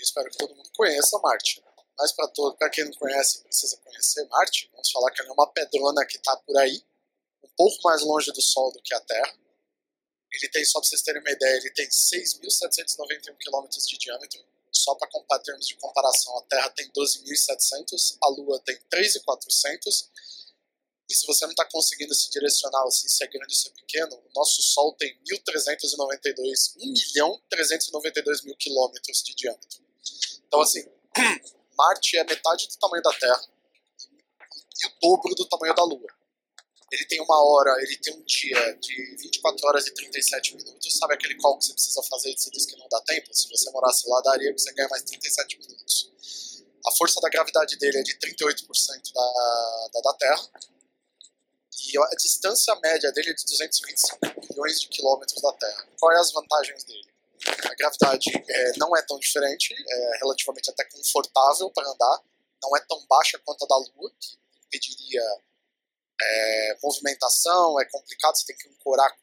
Espero 0.00 0.28
que 0.30 0.38
todo 0.38 0.54
mundo 0.54 0.68
conheça 0.76 1.18
Marte. 1.22 1.62
Mas 1.98 2.12
para 2.12 2.70
quem 2.70 2.84
não 2.84 2.92
conhece, 2.92 3.42
precisa 3.42 3.76
conhecer 3.78 4.24
Marte, 4.28 4.70
vamos 4.72 4.90
falar 4.90 5.10
que 5.10 5.20
ela 5.20 5.30
é 5.30 5.32
uma 5.32 5.52
pedrona 5.52 6.06
que 6.06 6.16
está 6.16 6.36
por 6.36 6.56
aí, 6.58 6.84
um 7.42 7.48
pouco 7.56 7.76
mais 7.82 8.02
longe 8.02 8.30
do 8.32 8.40
Sol 8.40 8.72
do 8.72 8.80
que 8.80 8.94
a 8.94 9.00
Terra. 9.00 9.36
Ele 10.32 10.48
tem, 10.50 10.64
só 10.64 10.78
para 10.80 10.88
vocês 10.88 11.02
terem 11.02 11.20
uma 11.20 11.30
ideia, 11.30 11.56
ele 11.56 11.70
tem 11.70 11.88
6.791 11.88 13.36
km 13.36 13.68
de 13.68 13.98
diâmetro. 13.98 14.44
Só 14.70 14.94
para 14.94 15.08
termos 15.40 15.66
de 15.66 15.74
comparação, 15.76 16.38
a 16.38 16.42
Terra 16.42 16.70
tem 16.70 16.88
12.700, 16.92 18.18
a 18.22 18.28
Lua 18.28 18.60
tem 18.60 18.78
3.400 18.92 20.08
e 21.08 21.14
se 21.14 21.26
você 21.26 21.46
não 21.46 21.52
está 21.52 21.64
conseguindo 21.64 22.14
se 22.14 22.30
direcionar 22.30 22.84
assim, 22.86 23.08
se 23.08 23.24
é 23.24 23.26
grande 23.26 23.54
ou 23.54 23.58
se 23.58 23.68
é 23.68 23.72
pequeno, 23.72 24.14
o 24.14 24.30
nosso 24.34 24.60
Sol 24.60 24.92
tem 24.92 25.18
1.392, 25.24 26.74
1 26.76 26.92
milhão 26.92 27.40
392 27.48 28.42
mil 28.42 28.54
quilômetros 28.56 29.22
de 29.22 29.34
diâmetro. 29.34 29.82
Então, 30.46 30.60
assim, 30.60 30.86
Marte 31.78 32.18
é 32.18 32.24
metade 32.24 32.66
do 32.66 32.76
tamanho 32.76 33.02
da 33.02 33.12
Terra 33.12 33.48
e 34.80 34.86
o 34.86 34.92
dobro 35.00 35.34
do 35.34 35.48
tamanho 35.48 35.74
da 35.74 35.84
Lua. 35.84 36.08
Ele 36.90 37.04
tem 37.04 37.20
uma 37.20 37.44
hora, 37.44 37.76
ele 37.82 37.96
tem 37.98 38.14
um 38.14 38.22
dia 38.24 38.72
de 38.80 39.16
24 39.22 39.66
horas 39.68 39.86
e 39.86 39.94
37 39.94 40.56
minutos. 40.56 40.98
Sabe 40.98 41.14
aquele 41.14 41.36
call 41.36 41.58
que 41.58 41.66
você 41.66 41.74
precisa 41.74 42.02
fazer 42.02 42.30
e 42.30 42.38
você 42.38 42.50
diz 42.50 42.64
que 42.66 42.76
não 42.76 42.88
dá 42.88 43.00
tempo? 43.02 43.32
Se 43.32 43.48
você 43.48 43.70
morasse 43.70 44.08
lá, 44.08 44.20
daria 44.22 44.52
você 44.52 44.72
ganhar 44.72 44.88
mais 44.88 45.02
37 45.02 45.58
minutos. 45.58 46.64
A 46.86 46.92
força 46.92 47.20
da 47.20 47.28
gravidade 47.28 47.76
dele 47.76 47.98
é 47.98 48.02
de 48.02 48.16
38% 48.18 49.12
da, 49.12 49.88
da, 49.92 50.00
da 50.00 50.14
Terra 50.14 50.50
e 51.92 51.98
a 51.98 52.16
distância 52.16 52.74
média 52.76 53.12
dele 53.12 53.30
é 53.30 53.34
de 53.34 53.44
225 53.44 54.18
milhões 54.50 54.80
de 54.80 54.88
quilômetros 54.88 55.40
da 55.40 55.52
Terra. 55.52 55.86
Quais 55.98 56.20
as 56.20 56.32
vantagens 56.32 56.84
dele? 56.84 57.17
A 57.46 57.74
gravidade 57.74 58.30
é, 58.34 58.72
não 58.78 58.96
é 58.96 59.02
tão 59.02 59.18
diferente, 59.18 59.74
é 59.74 60.18
relativamente 60.18 60.70
até 60.70 60.84
confortável 60.84 61.70
para 61.70 61.88
andar, 61.88 62.22
não 62.62 62.76
é 62.76 62.80
tão 62.88 63.04
baixa 63.06 63.38
quanto 63.44 63.64
a 63.64 63.68
da 63.68 63.76
Lua, 63.76 64.12
que 64.20 64.38
impediria 64.66 65.22
é, 66.20 66.78
movimentação, 66.82 67.80
é 67.80 67.84
complicado, 67.86 68.36
você 68.36 68.46
tem 68.46 68.56
que 68.56 68.68
ancorar, 68.68 69.16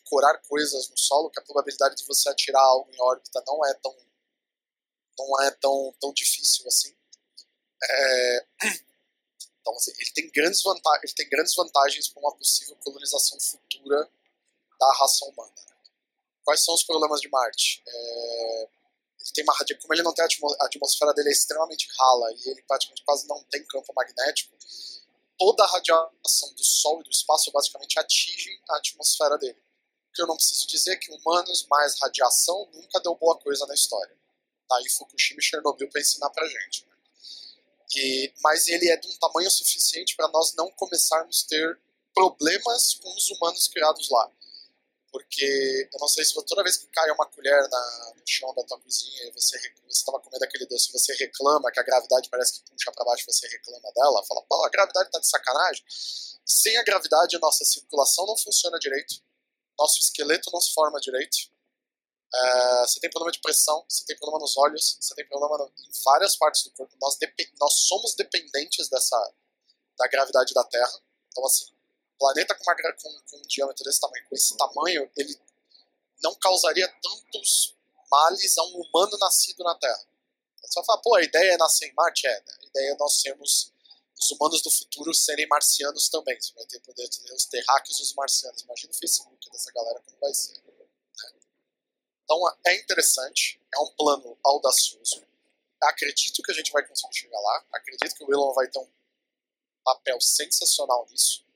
ancorar 0.00 0.40
coisas 0.48 0.88
no 0.88 0.96
solo, 0.96 1.30
que 1.30 1.38
a 1.38 1.44
probabilidade 1.44 1.96
de 1.96 2.06
você 2.06 2.28
atirar 2.28 2.62
algo 2.62 2.90
em 2.90 3.00
órbita 3.00 3.42
não 3.46 3.64
é 3.66 3.74
tão, 3.74 3.96
não 5.18 5.42
é 5.42 5.50
tão, 5.52 5.94
tão 6.00 6.12
difícil 6.12 6.66
assim. 6.66 6.96
É, 7.82 8.46
então, 9.60 9.76
assim, 9.76 9.92
ele, 9.98 10.10
tem 10.14 10.30
grandes 10.30 10.62
ele 10.64 11.12
tem 11.14 11.28
grandes 11.28 11.54
vantagens 11.54 12.08
para 12.08 12.20
uma 12.20 12.34
possível 12.36 12.76
colonização 12.76 13.38
futura 13.38 14.10
da 14.80 14.92
raça 14.94 15.26
humana. 15.26 15.52
Né? 15.68 15.76
Quais 16.48 16.64
são 16.64 16.72
os 16.72 16.82
problemas 16.82 17.20
de 17.20 17.28
Marte? 17.28 17.82
É, 17.86 18.62
ele 19.20 19.32
tem 19.34 19.44
uma 19.44 19.54
como 19.82 19.92
ele 19.92 20.02
não 20.02 20.14
tem 20.14 20.24
a 20.24 20.64
atmosfera 20.64 21.12
dele 21.12 21.28
é 21.28 21.32
extremamente 21.32 21.86
rala 21.98 22.32
e 22.32 22.48
ele 22.48 22.62
praticamente 22.62 23.04
quase 23.04 23.28
não 23.28 23.44
tem 23.50 23.62
campo 23.66 23.92
magnético, 23.94 24.56
toda 25.38 25.62
a 25.62 25.66
radiação 25.66 26.54
do 26.54 26.64
Sol 26.64 27.02
e 27.02 27.04
do 27.04 27.10
espaço 27.10 27.52
basicamente 27.52 27.98
atinge 27.98 28.62
a 28.66 28.78
atmosfera 28.78 29.36
dele. 29.36 29.62
O 30.08 30.12
que 30.14 30.22
eu 30.22 30.26
não 30.26 30.36
preciso 30.36 30.66
dizer 30.66 30.92
é 30.92 30.96
que 30.96 31.12
humanos 31.12 31.66
mais 31.68 32.00
radiação 32.00 32.66
nunca 32.72 32.98
deu 33.00 33.14
boa 33.14 33.38
coisa 33.38 33.66
na 33.66 33.74
história. 33.74 34.16
Tá 34.66 34.76
aí 34.78 34.88
Fukushima 34.88 35.40
e 35.40 35.44
Chernobyl 35.44 35.90
para 35.90 36.00
ensinar 36.00 36.30
pra 36.30 36.48
gente. 36.48 36.86
E, 37.94 38.32
mas 38.40 38.68
ele 38.68 38.88
é 38.88 38.96
de 38.96 39.06
um 39.06 39.18
tamanho 39.18 39.50
suficiente 39.50 40.16
para 40.16 40.28
nós 40.28 40.54
não 40.54 40.70
começarmos 40.70 41.44
a 41.44 41.48
ter 41.50 41.78
problemas 42.14 42.94
com 42.94 43.14
os 43.14 43.28
humanos 43.28 43.68
criados 43.68 44.08
lá. 44.08 44.32
Porque 45.10 45.88
eu 45.92 45.98
não 46.00 46.08
sei 46.08 46.24
se 46.24 46.34
toda 46.44 46.62
vez 46.62 46.76
que 46.76 46.86
cai 46.88 47.10
uma 47.10 47.26
colher 47.26 47.68
na, 47.68 48.12
no 48.14 48.22
chão 48.26 48.54
da 48.54 48.62
tua 48.64 48.78
cozinha 48.80 49.24
e 49.24 49.32
você 49.32 49.56
estava 49.88 50.20
comendo 50.20 50.44
aquele 50.44 50.66
doce, 50.66 50.92
você 50.92 51.14
reclama 51.14 51.70
que 51.72 51.80
a 51.80 51.82
gravidade 51.82 52.28
parece 52.28 52.54
que 52.54 52.70
puxa 52.70 52.92
para 52.92 53.04
baixo, 53.04 53.24
você 53.26 53.48
reclama 53.48 53.90
dela, 53.94 54.24
fala, 54.26 54.42
pô, 54.42 54.64
a 54.64 54.68
gravidade 54.68 55.08
está 55.08 55.18
de 55.18 55.26
sacanagem. 55.26 55.84
Sem 56.44 56.76
a 56.76 56.84
gravidade, 56.84 57.38
nossa 57.38 57.64
circulação 57.64 58.26
não 58.26 58.36
funciona 58.36 58.78
direito, 58.78 59.14
nosso 59.78 60.00
esqueleto 60.00 60.50
não 60.52 60.60
se 60.60 60.72
forma 60.72 61.00
direito, 61.00 61.36
é, 62.34 62.80
você 62.80 63.00
tem 63.00 63.10
problema 63.10 63.32
de 63.32 63.40
pressão, 63.40 63.84
você 63.88 64.04
tem 64.04 64.16
problema 64.18 64.40
nos 64.40 64.56
olhos, 64.58 64.98
você 65.00 65.14
tem 65.14 65.26
problema 65.26 65.56
no, 65.56 65.64
em 65.64 65.90
várias 66.04 66.36
partes 66.36 66.62
do 66.64 66.70
corpo. 66.72 66.94
Nós, 67.00 67.16
nós 67.58 67.74
somos 67.86 68.14
dependentes 68.14 68.88
dessa 68.88 69.16
da 69.98 70.06
gravidade 70.06 70.52
da 70.54 70.62
Terra. 70.64 71.00
Então, 71.28 71.44
assim, 71.46 71.66
planeta 72.18 72.54
com, 72.54 72.62
uma, 72.62 72.76
com, 72.94 73.20
com 73.30 73.36
um 73.38 73.46
diâmetro 73.46 73.84
desse 73.84 74.00
tamanho, 74.00 74.28
com 74.28 74.34
esse 74.34 74.56
tamanho, 74.56 75.10
ele 75.16 75.40
não 76.22 76.34
causaria 76.34 76.88
tantos 77.02 77.76
males 78.10 78.58
a 78.58 78.62
um 78.64 78.82
humano 78.82 79.16
nascido 79.18 79.62
na 79.62 79.74
Terra. 79.76 80.06
Você 80.62 80.74
vai 80.80 80.84
falar, 80.84 80.98
pô, 80.98 81.14
a 81.14 81.22
ideia 81.22 81.54
é 81.54 81.56
nascer 81.56 81.88
em 81.88 81.94
Marte? 81.94 82.26
É, 82.26 82.30
né? 82.30 82.54
a 82.62 82.66
ideia 82.66 82.92
é 82.92 82.96
nós 82.96 83.20
sermos 83.20 83.72
os 84.18 84.30
humanos 84.32 84.60
do 84.62 84.70
futuro 84.70 85.14
serem 85.14 85.46
marcianos 85.46 86.08
também. 86.08 86.38
Você 86.40 86.52
vai 86.54 86.66
ter 86.66 86.80
poder 86.80 87.08
ter 87.08 87.32
os 87.32 87.46
terráqueos 87.46 88.00
e 88.00 88.02
os 88.02 88.14
marcianos. 88.14 88.62
Imagina 88.62 88.92
o 88.92 88.96
Facebook 88.96 89.50
dessa 89.50 89.72
galera 89.72 90.00
como 90.00 90.18
vai 90.20 90.34
ser. 90.34 90.60
Então 92.24 92.38
é 92.66 92.76
interessante, 92.76 93.58
é 93.74 93.78
um 93.78 93.90
plano 93.96 94.38
audacioso. 94.44 95.26
Acredito 95.82 96.42
que 96.42 96.50
a 96.50 96.54
gente 96.54 96.72
vai 96.72 96.86
conseguir 96.86 97.14
chegar 97.14 97.40
lá. 97.40 97.64
Acredito 97.72 98.14
que 98.16 98.24
o 98.24 98.32
Elon 98.32 98.52
vai 98.52 98.68
ter 98.68 98.80
um 98.80 98.88
papel 99.84 100.20
sensacional 100.20 101.06
nisso. 101.10 101.47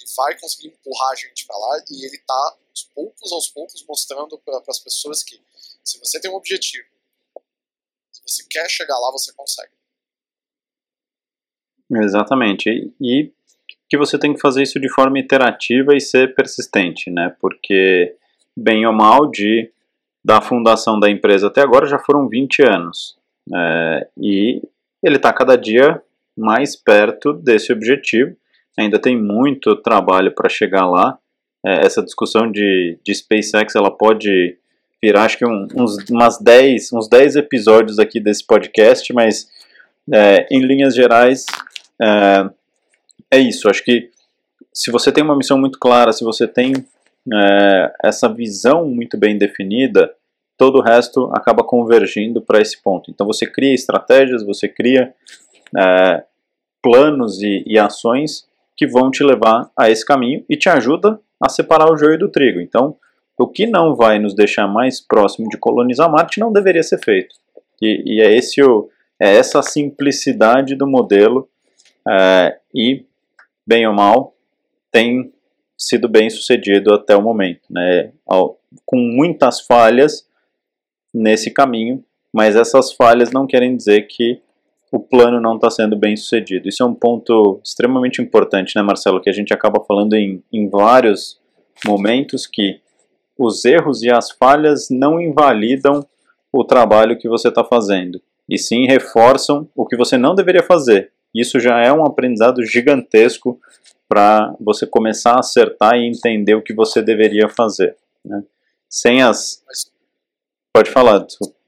Ele 0.00 0.12
vai 0.16 0.38
conseguir 0.38 0.68
empurrar 0.68 1.12
a 1.12 1.14
gente 1.14 1.46
para 1.46 1.56
lá 1.56 1.84
e 1.90 2.06
ele 2.06 2.16
está, 2.16 2.56
aos 2.70 2.84
poucos, 2.94 3.32
aos 3.32 3.48
poucos, 3.48 3.84
mostrando 3.86 4.38
para 4.38 4.62
as 4.68 4.78
pessoas 4.78 5.22
que 5.22 5.40
se 5.84 5.98
você 5.98 6.20
tem 6.20 6.30
um 6.30 6.34
objetivo, 6.34 6.88
se 8.10 8.22
você 8.26 8.44
quer 8.48 8.68
chegar 8.68 8.98
lá, 8.98 9.10
você 9.12 9.32
consegue. 9.32 9.72
Exatamente. 11.92 12.92
E 13.00 13.32
que 13.88 13.98
você 13.98 14.16
tem 14.16 14.32
que 14.32 14.40
fazer 14.40 14.62
isso 14.62 14.78
de 14.78 14.88
forma 14.88 15.18
iterativa 15.18 15.96
e 15.96 16.00
ser 16.00 16.32
persistente, 16.34 17.10
né? 17.10 17.34
Porque, 17.40 18.16
bem 18.56 18.86
ou 18.86 18.92
mal, 18.92 19.28
de 19.28 19.70
da 20.24 20.40
fundação 20.40 21.00
da 21.00 21.10
empresa 21.10 21.48
até 21.48 21.62
agora 21.62 21.86
já 21.86 21.98
foram 21.98 22.28
20 22.28 22.62
anos. 22.62 23.18
É, 23.52 24.08
e 24.16 24.62
ele 25.02 25.16
está 25.16 25.32
cada 25.32 25.56
dia 25.56 26.00
mais 26.36 26.76
perto 26.76 27.32
desse 27.32 27.72
objetivo. 27.72 28.36
Ainda 28.80 28.98
tem 28.98 29.20
muito 29.20 29.76
trabalho 29.76 30.32
para 30.32 30.48
chegar 30.48 30.86
lá. 30.86 31.18
É, 31.64 31.86
essa 31.86 32.02
discussão 32.02 32.50
de, 32.50 32.98
de 33.04 33.14
SpaceX 33.14 33.74
ela 33.74 33.90
pode 33.90 34.56
virar 35.02 35.24
acho 35.24 35.38
que 35.38 35.46
um, 35.46 35.66
uns, 35.74 35.96
umas 36.10 36.38
10, 36.38 36.92
uns 36.92 37.08
10 37.08 37.36
episódios 37.36 37.98
aqui 37.98 38.20
desse 38.20 38.46
podcast, 38.46 39.12
mas 39.12 39.48
é, 40.12 40.46
em 40.50 40.60
linhas 40.60 40.94
gerais 40.94 41.44
é, 42.00 42.50
é 43.30 43.38
isso. 43.38 43.68
Acho 43.68 43.84
que 43.84 44.10
se 44.72 44.90
você 44.90 45.10
tem 45.12 45.22
uma 45.24 45.36
missão 45.36 45.58
muito 45.58 45.78
clara, 45.78 46.12
se 46.12 46.24
você 46.24 46.46
tem 46.46 46.72
é, 47.32 47.92
essa 48.04 48.28
visão 48.28 48.86
muito 48.86 49.16
bem 49.16 49.36
definida, 49.36 50.12
todo 50.56 50.78
o 50.78 50.82
resto 50.82 51.30
acaba 51.32 51.64
convergindo 51.64 52.40
para 52.40 52.60
esse 52.60 52.80
ponto. 52.82 53.10
Então 53.10 53.26
você 53.26 53.46
cria 53.46 53.74
estratégias, 53.74 54.44
você 54.44 54.68
cria 54.68 55.14
é, 55.76 56.24
planos 56.82 57.40
e, 57.42 57.62
e, 57.66 57.78
ações 57.78 58.46
que 58.80 58.86
vão 58.86 59.10
te 59.10 59.22
levar 59.22 59.70
a 59.78 59.90
esse 59.90 60.02
caminho 60.02 60.42
e 60.48 60.56
te 60.56 60.66
ajuda 60.70 61.20
a 61.38 61.50
separar 61.50 61.92
o 61.92 61.98
joio 61.98 62.18
do 62.18 62.30
trigo. 62.30 62.62
Então, 62.62 62.96
o 63.38 63.46
que 63.46 63.66
não 63.66 63.94
vai 63.94 64.18
nos 64.18 64.34
deixar 64.34 64.66
mais 64.66 65.02
próximo 65.02 65.50
de 65.50 65.58
colonizar 65.58 66.10
Marte 66.10 66.40
não 66.40 66.50
deveria 66.50 66.82
ser 66.82 66.96
feito. 66.96 67.36
E, 67.82 68.02
e 68.06 68.20
é, 68.22 68.34
esse 68.34 68.62
o, 68.62 68.88
é 69.20 69.36
essa 69.36 69.60
simplicidade 69.60 70.74
do 70.74 70.86
modelo 70.86 71.46
é, 72.08 72.56
e, 72.74 73.04
bem 73.66 73.86
ou 73.86 73.92
mal, 73.92 74.34
tem 74.90 75.30
sido 75.76 76.08
bem 76.08 76.30
sucedido 76.30 76.94
até 76.94 77.14
o 77.14 77.20
momento, 77.20 77.60
né? 77.68 78.12
com 78.86 78.96
muitas 78.96 79.60
falhas 79.60 80.26
nesse 81.12 81.50
caminho, 81.50 82.02
mas 82.32 82.56
essas 82.56 82.94
falhas 82.94 83.30
não 83.30 83.46
querem 83.46 83.76
dizer 83.76 84.06
que 84.06 84.40
o 84.90 84.98
plano 84.98 85.40
não 85.40 85.54
está 85.54 85.70
sendo 85.70 85.96
bem 85.96 86.16
sucedido. 86.16 86.68
Isso 86.68 86.82
é 86.82 86.86
um 86.86 86.94
ponto 86.94 87.60
extremamente 87.64 88.20
importante, 88.20 88.74
né, 88.76 88.82
Marcelo? 88.82 89.20
Que 89.20 89.30
a 89.30 89.32
gente 89.32 89.54
acaba 89.54 89.84
falando 89.84 90.14
em, 90.14 90.42
em 90.52 90.68
vários 90.68 91.40
momentos 91.86 92.46
que 92.46 92.80
os 93.38 93.64
erros 93.64 94.02
e 94.02 94.10
as 94.10 94.30
falhas 94.30 94.88
não 94.90 95.20
invalidam 95.20 96.06
o 96.52 96.64
trabalho 96.64 97.16
que 97.16 97.28
você 97.28 97.48
está 97.48 97.64
fazendo, 97.64 98.20
e 98.48 98.58
sim 98.58 98.86
reforçam 98.86 99.68
o 99.74 99.86
que 99.86 99.96
você 99.96 100.18
não 100.18 100.34
deveria 100.34 100.62
fazer. 100.62 101.12
Isso 101.34 101.60
já 101.60 101.80
é 101.80 101.92
um 101.92 102.04
aprendizado 102.04 102.62
gigantesco 102.64 103.58
para 104.08 104.54
você 104.60 104.86
começar 104.86 105.34
a 105.34 105.38
acertar 105.38 105.94
e 105.94 106.08
entender 106.08 106.56
o 106.56 106.62
que 106.62 106.74
você 106.74 107.00
deveria 107.00 107.48
fazer. 107.48 107.96
Né? 108.24 108.42
Sem 108.88 109.22
as. 109.22 109.62
Pode 110.74 110.90
falar, 110.90 111.18
desculpa. 111.18 111.59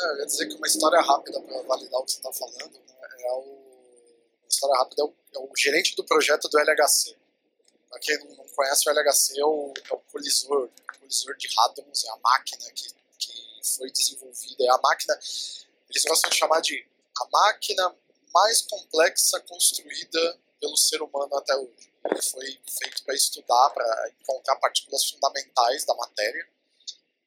Eu 0.00 0.18
ia 0.18 0.26
dizer 0.26 0.46
que 0.46 0.54
uma 0.54 0.66
história 0.66 1.00
rápida 1.00 1.40
para 1.40 1.62
validar 1.62 2.00
o 2.00 2.04
que 2.04 2.12
você 2.12 2.18
está 2.18 2.32
falando 2.32 2.72
né, 2.72 3.08
é 3.20 3.32
o. 3.32 3.68
Uma 4.42 4.48
história 4.48 4.78
rápida 4.78 5.02
é 5.02 5.04
o, 5.04 5.14
é 5.34 5.38
o 5.38 5.50
gerente 5.56 5.94
do 5.96 6.04
projeto 6.04 6.48
do 6.48 6.58
LHC. 6.58 7.16
Para 7.90 7.98
quem 8.00 8.18
não 8.18 8.48
conhece, 8.48 8.88
o 8.88 8.92
LHC 8.92 9.40
é 9.40 9.44
o, 9.44 9.74
é 9.90 9.94
o 9.94 9.98
colisor, 10.10 10.64
o 10.64 10.98
colisor 10.98 11.36
de 11.36 11.48
Hadrons, 11.58 12.04
é 12.04 12.10
a 12.10 12.16
máquina 12.16 12.70
que, 12.72 12.88
que 13.18 13.60
foi 13.76 13.90
desenvolvida, 13.90 14.64
é 14.64 14.70
a 14.70 14.78
máquina, 14.78 15.14
eles 15.88 16.04
gostam 16.04 16.30
de 16.30 16.36
chamar 16.36 16.60
de 16.60 16.86
a 17.20 17.28
máquina 17.30 17.94
mais 18.32 18.62
complexa 18.62 19.40
construída 19.40 20.38
pelo 20.60 20.76
ser 20.76 21.02
humano 21.02 21.34
até 21.36 21.56
hoje. 21.56 21.92
Ele 22.10 22.22
foi 22.22 22.58
feito 22.78 23.04
para 23.04 23.14
estudar, 23.14 23.70
para 23.70 24.10
encontrar 24.20 24.56
partículas 24.56 25.04
fundamentais 25.10 25.84
da 25.84 25.94
matéria. 25.94 26.48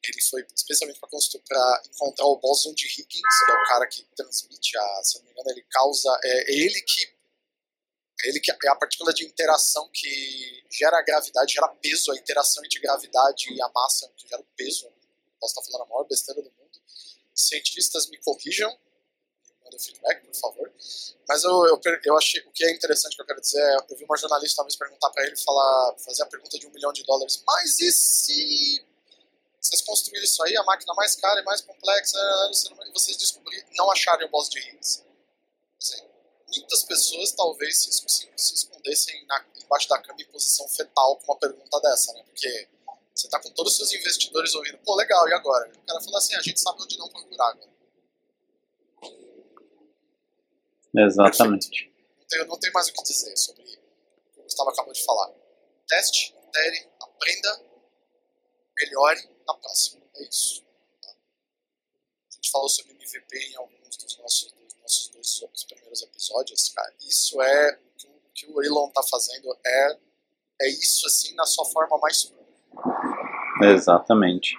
Ele 0.04 0.22
foi 0.30 0.46
especialmente 0.56 1.00
para 1.00 1.84
encontrar 1.88 2.26
o 2.26 2.38
bóson 2.38 2.74
de 2.74 2.88
Higgins, 2.88 3.46
que 3.46 3.52
é 3.52 3.54
o 3.54 3.68
cara 3.68 3.88
que 3.88 4.04
transmite 4.16 4.78
a, 4.78 5.04
se 5.04 5.18
não 5.18 5.26
me 5.26 5.32
engano, 5.32 5.52
ele 5.52 5.66
causa, 5.70 6.20
é, 6.24 6.52
é 6.52 6.56
ele 6.56 6.82
que 6.82 7.22
ele 8.24 8.40
que 8.40 8.52
é 8.52 8.70
a 8.70 8.76
partícula 8.76 9.14
de 9.14 9.26
interação 9.26 9.90
que 9.92 10.64
gera 10.70 10.98
a 10.98 11.02
gravidade, 11.02 11.54
gera 11.54 11.68
peso, 11.68 12.12
a 12.12 12.16
interação 12.16 12.64
entre 12.64 12.80
gravidade 12.80 13.52
e 13.54 13.62
a 13.62 13.70
massa 13.70 14.12
que 14.16 14.28
gera 14.28 14.42
o 14.42 14.46
peso. 14.56 14.88
Posso 15.40 15.60
estar 15.60 15.72
falando 15.72 15.88
a 15.88 15.90
maior 15.90 16.04
besteira 16.08 16.42
do 16.42 16.52
mundo. 16.52 16.80
Cientistas 17.34 18.08
me 18.10 18.18
corrijam, 18.20 18.78
mandem 19.64 19.80
feedback, 19.80 20.26
por 20.26 20.36
favor. 20.36 20.74
Mas 21.28 21.44
eu, 21.44 21.66
eu, 21.66 21.82
eu 22.06 22.18
achei, 22.18 22.42
o 22.42 22.52
que 22.52 22.64
é 22.64 22.72
interessante 22.72 23.16
que 23.16 23.22
eu 23.22 23.26
quero 23.26 23.42
dizer 23.42 23.62
é, 23.62 23.78
eu 23.90 23.98
vi 23.98 24.04
uma 24.04 24.18
jornalista 24.18 24.62
uma 24.62 24.66
vez 24.66 24.76
perguntar 24.76 25.10
para 25.10 25.26
ele, 25.26 25.38
falar, 25.38 25.96
fazer 25.98 26.24
a 26.24 26.28
pergunta 26.28 26.60
de 26.60 26.68
um 26.68 26.72
milhão 26.72 26.94
de 26.94 27.04
dólares, 27.04 27.42
mas 27.46 27.80
e 27.80 27.92
se 27.92 28.86
vocês 29.62 29.82
construíram 29.82 30.26
isso 30.26 30.42
aí, 30.44 30.58
a 30.58 30.64
máquina 30.64 30.92
mais 30.96 31.16
cara 31.16 31.40
e 31.40 31.44
mais 31.44 31.62
complexa, 31.62 32.18
e 32.18 32.92
vocês 32.92 33.16
descobriram, 33.16 33.68
não 33.78 33.92
acharem 33.92 34.26
o 34.26 34.30
boss 34.30 34.50
de 34.50 34.60
Higgs? 34.60 35.06
Assim, 35.80 36.04
muitas 36.58 36.84
pessoas 36.84 37.32
talvez 37.34 37.78
se, 37.78 37.92
se, 37.94 38.30
se 38.36 38.54
escondessem 38.56 39.24
na, 39.28 39.46
embaixo 39.64 39.88
da 39.88 40.02
cama 40.02 40.20
em 40.20 40.26
posição 40.26 40.68
fetal 40.68 41.16
com 41.18 41.32
uma 41.32 41.40
pergunta 41.40 41.80
dessa, 41.80 42.12
né? 42.14 42.24
Porque 42.24 42.70
você 43.14 43.30
tá 43.30 43.40
com 43.40 43.52
todos 43.52 43.74
os 43.74 43.78
seus 43.78 43.94
investidores 43.94 44.56
ouvindo, 44.56 44.80
pô, 44.80 44.96
legal, 44.96 45.30
e 45.30 45.34
agora? 45.34 45.70
O 45.70 45.86
cara 45.86 46.02
falou 46.02 46.18
assim, 46.18 46.36
a 46.36 46.42
gente 46.42 46.60
sabe 46.60 46.82
onde 46.82 46.98
não 46.98 47.08
procurar 47.10 47.50
agora. 47.50 47.72
Exatamente. 50.98 51.94
Não 52.18 52.26
tenho, 52.28 52.48
não 52.48 52.60
tenho 52.60 52.74
mais 52.74 52.88
o 52.88 52.94
que 52.94 53.04
dizer 53.04 53.38
sobre 53.38 53.62
o 53.62 53.66
que 53.66 54.40
o 54.40 54.44
Gustavo 54.44 54.72
acabou 54.72 54.92
de 54.92 55.06
falar. 55.06 55.32
Teste, 55.88 56.36
itere, 56.48 56.90
aprenda, 57.00 57.62
melhore 58.76 59.30
na 59.52 59.60
próxima. 59.60 60.02
É 60.16 60.24
isso. 60.24 60.64
Tá? 61.02 61.10
A 61.10 62.36
gente 62.36 62.52
falou 62.52 62.70
sobre 62.70 62.94
MVP 62.94 63.38
em 63.52 63.56
alguns 63.56 63.98
dos 63.98 64.18
nossos 64.18 64.62
nossos 64.82 65.10
dois 65.10 65.64
primeiros 65.64 66.02
episódios, 66.02 66.70
cara, 66.70 66.92
isso 67.08 67.42
é 67.42 67.80
o 68.04 68.32
que 68.34 68.48
o 68.48 68.64
Elon 68.64 68.90
tá 68.90 69.02
fazendo 69.10 69.56
é 69.66 69.98
é 70.64 70.70
isso 70.70 71.06
assim 71.08 71.34
na 71.36 71.46
sua 71.46 71.66
forma 71.66 71.98
mais 72.00 72.32
Exatamente. 73.64 74.58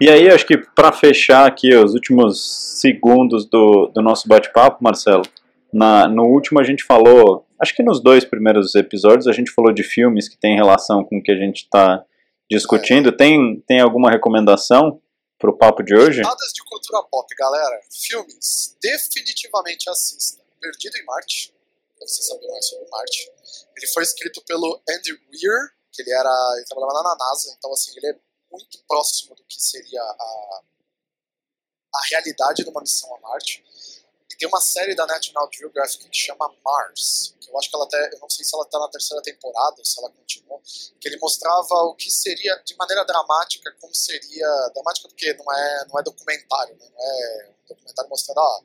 E 0.00 0.08
aí, 0.08 0.28
acho 0.28 0.46
que 0.46 0.56
para 0.56 0.92
fechar 0.92 1.46
aqui 1.46 1.74
os 1.74 1.94
últimos 1.94 2.78
segundos 2.80 3.44
do, 3.44 3.88
do 3.88 4.00
nosso 4.00 4.28
bate-papo, 4.28 4.84
Marcelo, 4.84 5.24
na, 5.72 6.06
no 6.06 6.24
último 6.24 6.60
a 6.60 6.62
gente 6.62 6.84
falou, 6.84 7.44
acho 7.60 7.74
que 7.74 7.82
nos 7.82 8.00
dois 8.00 8.24
primeiros 8.24 8.74
episódios 8.74 9.26
a 9.26 9.32
gente 9.32 9.50
falou 9.50 9.72
de 9.72 9.82
filmes 9.82 10.28
que 10.28 10.38
tem 10.38 10.54
relação 10.54 11.02
com 11.02 11.18
o 11.18 11.22
que 11.22 11.32
a 11.32 11.36
gente 11.36 11.64
está 11.64 12.04
discutindo. 12.50 13.16
Tem, 13.16 13.60
tem 13.66 13.80
alguma 13.80 14.10
recomendação 14.10 15.00
para 15.38 15.50
o 15.50 15.56
papo 15.56 15.82
de 15.82 15.94
hoje? 15.94 16.22
Nada 16.22 16.36
de 16.54 16.62
cultura 16.64 17.02
pop, 17.04 17.34
galera. 17.36 17.80
Filmes, 17.90 18.76
definitivamente 18.80 19.88
assista. 19.90 20.44
Perdido 20.60 20.96
em 20.96 21.04
Marte, 21.04 21.54
pra 21.98 22.06
você 22.06 22.22
saber 22.22 22.48
mais 22.48 22.66
sobre 22.66 22.88
Marte. 22.88 23.30
Ele 23.76 23.86
foi 23.88 24.02
escrito 24.02 24.42
pelo 24.44 24.80
Andy 24.88 25.12
Weir, 25.12 25.70
que 25.92 26.02
ele 26.02 26.12
era. 26.12 26.52
ele 26.56 26.64
trabalhava 26.64 27.02
na 27.02 27.16
NASA, 27.16 27.54
então 27.56 27.72
assim, 27.72 27.92
ele 27.96 28.08
é 28.08 28.18
muito 28.50 28.78
próximo 28.88 29.34
do 29.34 29.44
que 29.44 29.62
seria 29.62 30.02
a, 30.02 30.62
a 31.94 32.00
realidade 32.10 32.64
de 32.64 32.70
uma 32.70 32.80
missão 32.80 33.14
a 33.14 33.20
Marte. 33.20 33.64
Tem 34.38 34.48
uma 34.48 34.60
série 34.60 34.94
da 34.94 35.06
National 35.06 35.48
Geographic 35.52 36.08
que 36.08 36.18
chama 36.18 36.54
Mars, 36.64 37.34
que 37.40 37.48
eu 37.48 37.58
acho 37.58 37.70
que 37.70 37.76
ela 37.76 37.84
até, 37.86 38.14
eu 38.14 38.20
não 38.20 38.28
sei 38.28 38.44
se 38.44 38.54
ela 38.54 38.64
está 38.64 38.78
na 38.78 38.88
terceira 38.88 39.22
temporada 39.22 39.76
ou 39.78 39.84
se 39.84 39.98
ela 39.98 40.10
continuou, 40.10 40.60
que 41.00 41.08
ele 41.08 41.18
mostrava 41.18 41.74
o 41.84 41.94
que 41.94 42.10
seria, 42.10 42.54
de 42.64 42.76
maneira 42.76 43.04
dramática, 43.04 43.74
como 43.80 43.94
seria, 43.94 44.48
dramática 44.74 45.08
porque 45.08 45.32
não 45.34 45.52
é, 45.52 45.86
não 45.88 45.98
é 45.98 46.02
documentário, 46.02 46.76
né? 46.76 46.86
não 46.90 47.02
é 47.02 47.48
um 47.48 47.68
documentário 47.68 48.10
mostrando, 48.10 48.38
ó, 48.38 48.60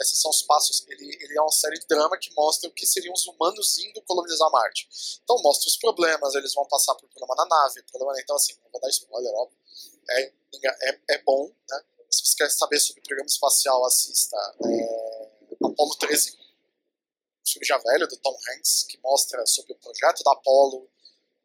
esses 0.00 0.20
são 0.20 0.30
os 0.30 0.42
passos, 0.42 0.84
ele, 0.88 1.16
ele 1.20 1.38
é 1.38 1.40
uma 1.40 1.50
série 1.50 1.78
de 1.78 1.86
drama 1.86 2.18
que 2.18 2.32
mostra 2.34 2.68
o 2.68 2.72
que 2.72 2.86
seriam 2.86 3.14
os 3.14 3.26
humanos 3.26 3.78
indo 3.78 4.02
colonizar 4.02 4.50
Marte. 4.50 4.86
Então 5.24 5.40
mostra 5.42 5.68
os 5.68 5.76
problemas, 5.78 6.34
eles 6.34 6.52
vão 6.54 6.66
passar 6.66 6.94
por 6.96 7.08
problema 7.08 7.34
na 7.34 7.46
nave, 7.46 7.82
problema, 7.84 8.12
então 8.20 8.36
assim, 8.36 8.54
não 8.62 8.70
vou 8.70 8.80
dar 8.80 8.90
spoiler, 8.90 9.32
óbvio, 9.34 9.58
é, 10.10 10.32
é, 10.90 11.00
é 11.10 11.18
bom, 11.22 11.50
né? 11.70 11.84
Se 12.10 12.24
você 12.24 12.36
quer 12.36 12.50
saber 12.50 12.78
sobre 12.78 13.02
programa 13.02 13.26
espacial, 13.26 13.84
assista 13.84 14.36
é, 14.64 15.28
Apollo 15.64 15.96
13, 15.98 16.32
um 16.32 17.50
filme 17.50 17.66
já 17.66 17.78
velho, 17.78 18.08
do 18.08 18.16
Tom 18.18 18.36
Hanks, 18.50 18.84
que 18.88 18.98
mostra 19.02 19.44
sobre 19.46 19.72
o 19.72 19.76
projeto 19.76 20.22
da 20.24 20.32
Apollo, 20.32 20.88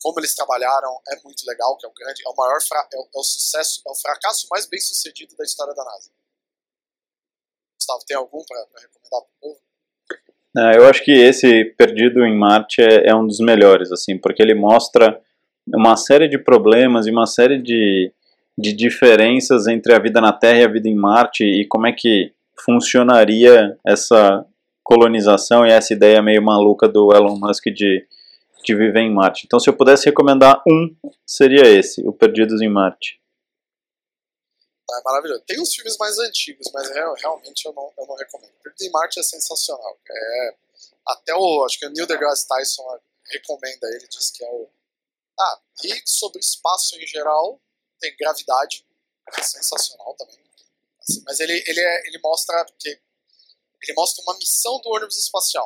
como 0.02 0.19
eles 0.19 0.34
trabalharam, 0.34 1.00
é 1.10 1.21
muito 1.24 1.45
legal, 1.45 1.78
que 1.78 1.86
é 1.86 1.89
o 1.89 1.93
grande, 1.93 2.24
é 2.26 2.30
o 2.30 2.36
maior, 2.36 2.58
é 2.58 2.97
o, 2.97 3.02
é 3.02 3.19
o 3.19 3.24
sucesso, 3.24 3.82
é 3.86 3.91
o 3.91 3.95
fracasso 3.95 4.47
mais 4.50 4.65
bem 4.65 4.80
sucedido 4.80 5.36
da 5.36 5.43
história 5.43 5.74
da 5.74 5.84
NASA. 5.84 6.10
Gustavo, 7.80 8.04
tem 8.06 8.17
algum 8.17 8.43
para 8.43 8.62
recomendar 8.82 9.10
para 9.10 9.19
o 9.19 9.39
povo? 9.39 9.62
É, 10.58 10.78
eu 10.78 10.88
acho 10.88 11.04
que 11.04 11.12
esse 11.12 11.65
Perdido 11.78 12.26
em 12.26 12.38
Marte 12.38 12.82
é, 12.82 13.10
é, 13.10 13.15
um 13.15 13.26
dos 13.26 13.39
melhores, 13.39 13.91
assim, 13.91 14.17
porque 14.17 14.41
ele 14.41 14.54
mostra 14.54 15.21
uma 15.67 15.95
série 15.95 16.28
de 16.28 16.38
problemas 16.38 17.08
e 17.08 17.12
uma 17.12 17.26
série 17.26 17.62
de, 17.62 18.12
de 18.58 18.74
diferenças 18.74 19.68
entre 19.68 19.94
a 19.94 20.00
vida 20.00 20.20
na 20.22 20.34
Terra 20.34 20.60
e 20.60 20.64
a 20.64 20.72
vida 20.72 20.88
em 20.88 20.96
Marte 20.96 21.44
e 21.44 21.68
como 21.68 21.88
é 21.88 21.92
que 21.92 22.34
funcionaria 22.64 23.78
essa 23.86 24.46
colonização 24.84 25.66
e 25.66 25.72
essa 25.72 25.94
ideia 25.94 26.22
meio 26.22 26.42
maluca 26.42 26.88
do 26.88 27.14
Elon 27.14 27.38
Musk 27.38 27.66
de, 27.68 28.06
de 28.64 28.76
viver 28.76 29.02
em 29.02 29.14
Marte. 29.14 29.44
Então, 29.46 29.60
se 29.60 29.70
eu 29.70 29.76
pudesse 29.76 30.06
recomendar 30.06 30.62
um, 30.68 30.96
seria 31.26 31.68
esse, 31.68 32.06
o 32.08 32.12
Perdidos 32.12 32.62
em 32.62 32.70
Marte. 32.70 33.20
É 34.90 35.04
maravilhoso. 35.06 35.44
Tem 35.48 35.60
uns 35.60 35.74
filmes 35.74 35.96
mais 35.98 36.20
antigos, 36.20 36.70
mas 36.74 36.90
realmente 36.90 37.66
eu 37.66 37.74
não, 37.74 37.90
eu 37.98 38.06
não 38.06 38.16
recomendo. 38.16 38.52
Perdidos 38.62 38.86
em 38.86 38.92
Marte 38.92 39.20
é 39.20 39.24
sensacional. 39.24 39.98
É, 40.10 40.56
até 41.08 41.34
o, 41.34 41.64
acho 41.66 41.80
que 41.80 41.88
o 41.88 41.90
Neil 41.90 42.06
deGrasse 42.06 42.48
Tyson 42.48 42.84
recomenda 43.32 43.88
ele, 43.96 44.08
diz 44.10 44.32
que 44.32 44.44
é 44.44 44.50
o... 44.50 44.70
Ah, 45.40 45.60
e 45.86 46.02
sobre 46.06 46.40
espaço 46.40 46.98
em 46.98 47.08
geral, 47.08 47.60
tem 48.02 48.16
Gravidade, 48.18 48.86
é 49.38 49.44
sensacional 49.44 50.14
também. 50.16 50.42
Assim, 51.00 51.24
mas 51.26 51.40
ele, 51.40 51.54
ele, 51.66 51.80
é, 51.80 52.08
ele 52.08 52.20
mostra 52.20 52.66
que 52.78 52.90
ele 53.82 53.94
mostra 53.96 54.24
uma 54.24 54.38
missão 54.38 54.80
do 54.82 54.90
ônibus 54.90 55.18
espacial. 55.18 55.64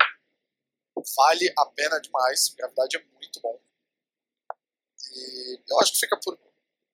Vale 1.18 1.54
a 1.58 1.66
pena 1.66 2.00
demais. 2.00 2.54
Gravidade 2.56 2.98
é 2.98 3.04
muito 3.14 3.42
bom. 3.42 3.60
E 5.12 5.62
eu 5.68 5.80
acho 5.80 5.94
que 5.94 6.00
fica 6.00 6.18
por. 6.24 6.38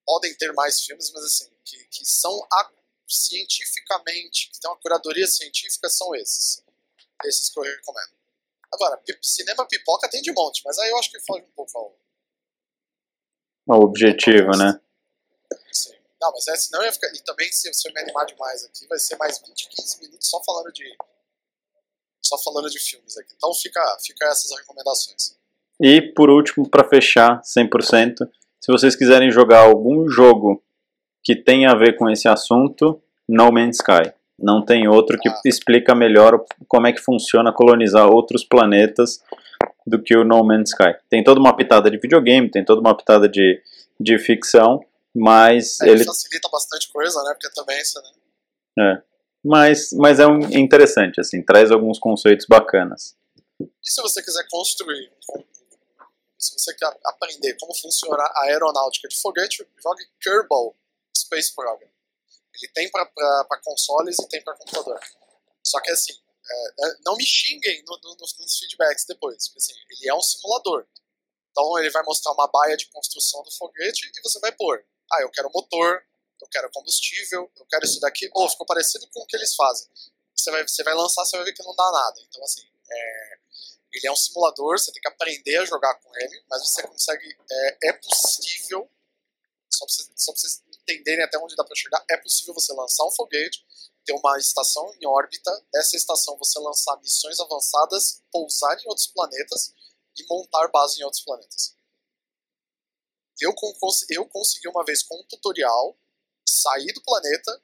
Podem 0.04 0.36
ter 0.36 0.51
mais 0.54 0.82
filmes, 0.82 1.12
mas 1.12 1.23
assim, 1.23 1.51
que, 1.63 1.77
que 1.86 2.06
são 2.06 2.36
a, 2.51 2.71
cientificamente, 3.08 4.49
que 4.51 4.60
tem 4.60 4.69
uma 4.69 4.80
curadoria 4.80 5.27
científica, 5.27 5.88
são 5.89 6.13
esses. 6.15 6.63
Esses 7.23 7.51
que 7.51 7.60
eu 7.60 7.63
recomendo. 7.63 8.17
Agora, 8.73 9.01
cinema 9.21 9.67
pipoca 9.67 10.10
tem 10.10 10.21
de 10.21 10.32
monte, 10.32 10.63
mas 10.65 10.80
aí 10.80 10.89
eu 10.89 10.97
acho 10.97 11.12
que 11.12 11.19
foge 11.19 11.45
um 11.45 11.51
pouco 11.51 11.77
ao. 11.77 12.01
O 13.67 13.86
objetivo, 13.86 14.58
né? 14.58 14.82
Não, 16.21 16.31
mas 16.31 16.47
é, 16.47 16.55
senão 16.55 16.84
ia 16.84 16.91
ficar. 16.91 17.07
E 17.15 17.19
também, 17.23 17.51
se 17.51 17.73
você 17.73 17.91
me 17.91 17.99
animar 17.99 18.25
demais 18.25 18.63
aqui, 18.63 18.88
vai 18.88 18.99
ser 18.99 19.17
mais 19.17 19.39
20, 19.39 19.69
15 19.69 19.99
minutos 20.01 20.29
só 20.29 20.41
falando 20.43 20.71
de. 20.71 20.86
Só 22.21 22.38
falando 22.38 22.69
de 22.69 22.79
filmes 22.79 23.17
aqui. 23.17 23.34
Então 23.36 23.51
fica, 23.55 23.81
fica 24.05 24.25
essas 24.27 24.55
recomendações. 24.55 25.36
E 25.81 26.01
por 26.13 26.29
último, 26.29 26.69
para 26.69 26.88
fechar 26.88 27.41
100%, 27.41 28.29
se 28.60 28.71
vocês 28.71 28.95
quiserem 28.95 29.31
jogar 29.31 29.62
algum 29.62 30.07
jogo 30.07 30.63
que 31.23 31.36
tenha 31.36 31.71
a 31.71 31.75
ver 31.75 31.97
com 31.97 32.07
esse 32.07 32.27
assunto, 32.27 33.01
No 33.27 33.51
Man's 33.51 33.77
Sky. 33.77 34.13
Não 34.38 34.63
tem 34.63 34.88
outro 34.88 35.17
que 35.19 35.29
ah. 35.29 35.41
explica 35.43 35.95
melhor 35.95 36.43
como 36.67 36.86
é 36.86 36.93
que 36.93 37.01
funciona 37.01 37.51
colonizar 37.51 38.07
outros 38.07 38.43
planetas 38.43 39.23
do 39.86 40.01
que 40.01 40.15
o 40.15 40.23
No 40.23 40.43
Man's 40.43 40.69
Sky. 40.69 40.95
Tem 41.10 41.23
toda 41.23 41.39
uma 41.39 41.55
pitada 41.55 41.89
de 41.89 41.97
videogame, 41.97 42.49
tem 42.49 42.63
toda 42.63 42.81
uma 42.81 42.95
pitada 42.95 43.27
de, 43.27 43.60
de 43.99 44.19
ficção, 44.19 44.84
mas 45.15 45.80
é, 45.82 45.89
ele 45.89 46.06
facilita 46.06 46.50
bastante 46.50 46.91
coisa, 46.91 47.21
né? 47.24 47.34
Porque 47.34 47.54
também 47.54 47.80
isso, 47.82 48.02
né? 48.02 48.12
É. 48.80 49.04
Mas, 49.43 49.91
mas 49.93 50.19
é 50.19 50.28
um, 50.28 50.39
interessante, 50.58 51.19
assim, 51.19 51.43
traz 51.43 51.71
alguns 51.71 52.00
conceitos 52.00 52.45
bacanas. 52.45 53.15
E 53.60 53.89
se 53.89 54.02
você 54.02 54.21
quiser 54.21 54.45
construir, 54.50 55.12
se 56.38 56.54
você 56.54 56.74
quer 56.76 56.95
aprender 57.06 57.58
como 57.60 57.76
funciona 57.76 58.24
a 58.24 58.43
aeronáutica 58.43 59.08
de 59.08 59.19
foguete, 59.19 59.67
jogue 59.84 60.06
Kerbal 60.21 60.76
Space 61.17 61.54
Program. 61.54 61.89
Ele 62.56 62.71
tem 62.74 62.89
para 62.91 63.62
consoles 63.63 64.17
e 64.19 64.28
tem 64.28 64.43
para 64.43 64.56
computador. 64.56 65.00
Só 65.63 65.80
que 65.82 65.91
assim, 65.91 66.13
é, 66.13 66.88
é, 66.88 66.95
não 67.06 67.15
me 67.15 67.24
xinguem 67.24 67.84
no, 67.88 68.00
no, 68.04 68.15
nos 68.19 68.60
feedbacks 68.60 69.06
depois, 69.06 69.47
porque 69.50 69.60
assim, 69.60 69.74
ele 69.89 70.10
é 70.10 70.13
um 70.13 70.21
simulador. 70.21 70.86
Então 71.50 71.80
ele 71.80 71.89
vai 71.89 72.04
mostrar 72.04 72.32
uma 72.34 72.47
baia 72.47 72.78
de 72.78 72.88
construção 72.88 73.43
do 73.43 73.52
foguete 73.52 74.12
e 74.15 74.21
você 74.21 74.39
vai 74.39 74.52
pôr 74.52 74.84
ah, 75.13 75.21
eu 75.21 75.30
quero 75.30 75.50
motor, 75.54 76.04
eu 76.41 76.47
quero 76.47 76.69
combustível, 76.71 77.52
eu 77.56 77.65
quero 77.65 77.86
isso 77.86 78.00
daqui. 78.00 78.30
Pô, 78.30 78.47
ficou 78.50 78.65
parecido 78.65 79.08
com 79.13 79.21
o 79.21 79.26
que 79.26 79.36
eles 79.36 79.56
fazem. 79.56 79.88
Você 80.36 80.52
vai, 80.52 80.67
você 80.67 80.84
vai 80.84 80.93
lançar, 80.95 81.26
você 81.26 81.38
vai 81.38 81.45
ver 81.45 81.54
que 81.54 81.63
não 81.63 81.76
dá 81.76 81.91
nada. 81.91 82.19
Então, 82.21 82.43
assim, 82.43 82.63
é, 82.89 83.38
ele 83.93 84.08
é 84.08 84.12
um 84.12 84.15
simulador, 84.15 84.80
você 84.80 84.91
tem 84.91 85.02
que 85.02 85.08
aprender 85.08 85.58
a 85.58 85.65
jogar 85.65 85.93
com 85.95 86.10
ele, 86.17 86.43
mas 86.50 86.62
você 86.62 86.82
consegue. 86.84 87.38
É, 87.52 87.89
é 87.89 87.93
possível, 87.93 88.89
só 89.69 89.86
pra, 89.86 89.93
vocês, 89.93 90.12
só 90.15 90.32
pra 90.32 90.41
vocês 90.41 90.63
entenderem 90.82 91.24
até 91.24 91.38
onde 91.38 91.56
dá 91.56 91.63
para 91.63 91.76
chegar, 91.76 92.04
é 92.10 92.17
possível 92.17 92.54
você 92.54 92.74
lançar 92.74 93.06
um 93.06 93.12
foguete, 93.12 93.65
ter 94.06 94.13
uma 94.13 94.38
estação 94.38 94.91
em 95.00 95.06
órbita, 95.06 95.52
dessa 95.71 95.95
estação 95.95 96.38
você 96.38 96.60
lançar 96.60 96.97
missões 97.02 97.39
avançadas, 97.39 98.21
pousar 98.32 98.78
em 98.80 98.88
outros 98.88 99.08
planetas 99.08 99.74
e 100.17 100.26
montar 100.28 100.67
base 100.69 101.00
em 101.00 101.04
outros 101.04 101.24
planetas. 101.24 101.76
Eu, 103.41 103.54
eu 104.10 104.25
consegui 104.27 104.67
uma 104.67 104.86
vez 104.86 105.01
com 105.04 105.19
um 105.19 105.23
tutorial 105.23 105.97
sair 106.45 106.93
do 106.93 107.01
planeta, 107.01 107.62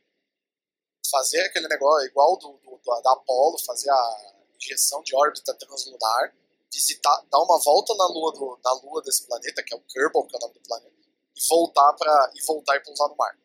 fazer 1.10 1.42
aquele 1.42 1.68
negócio 1.68 2.08
igual 2.08 2.38
do, 2.38 2.54
do, 2.58 3.02
da 3.02 3.12
Apollo, 3.14 3.58
fazer 3.60 3.90
a 3.90 4.34
injeção 4.56 5.02
de 5.04 5.16
órbita 5.16 5.54
translunar, 5.54 6.36
visitar, 6.74 7.26
dar 7.32 7.40
uma 7.40 7.60
volta 7.60 7.94
na 7.96 8.08
lua, 8.08 8.34
do, 8.34 8.60
na 8.64 8.74
lua 8.74 9.02
desse 9.04 9.26
planeta, 9.26 9.64
que 9.64 9.74
é 9.74 9.78
o 9.78 9.82
Kerbal, 9.82 10.26
que 10.26 10.36
é 10.36 10.38
o 10.38 10.42
nome 10.42 10.54
do 10.56 10.62
planeta, 10.62 10.96
e 11.36 11.48
voltar 11.48 11.94
para 11.94 12.32
e 12.36 12.44
voltar 12.44 12.76
e 12.76 12.80
pousar 12.82 13.08
no 13.10 13.16
mar. 13.16 13.38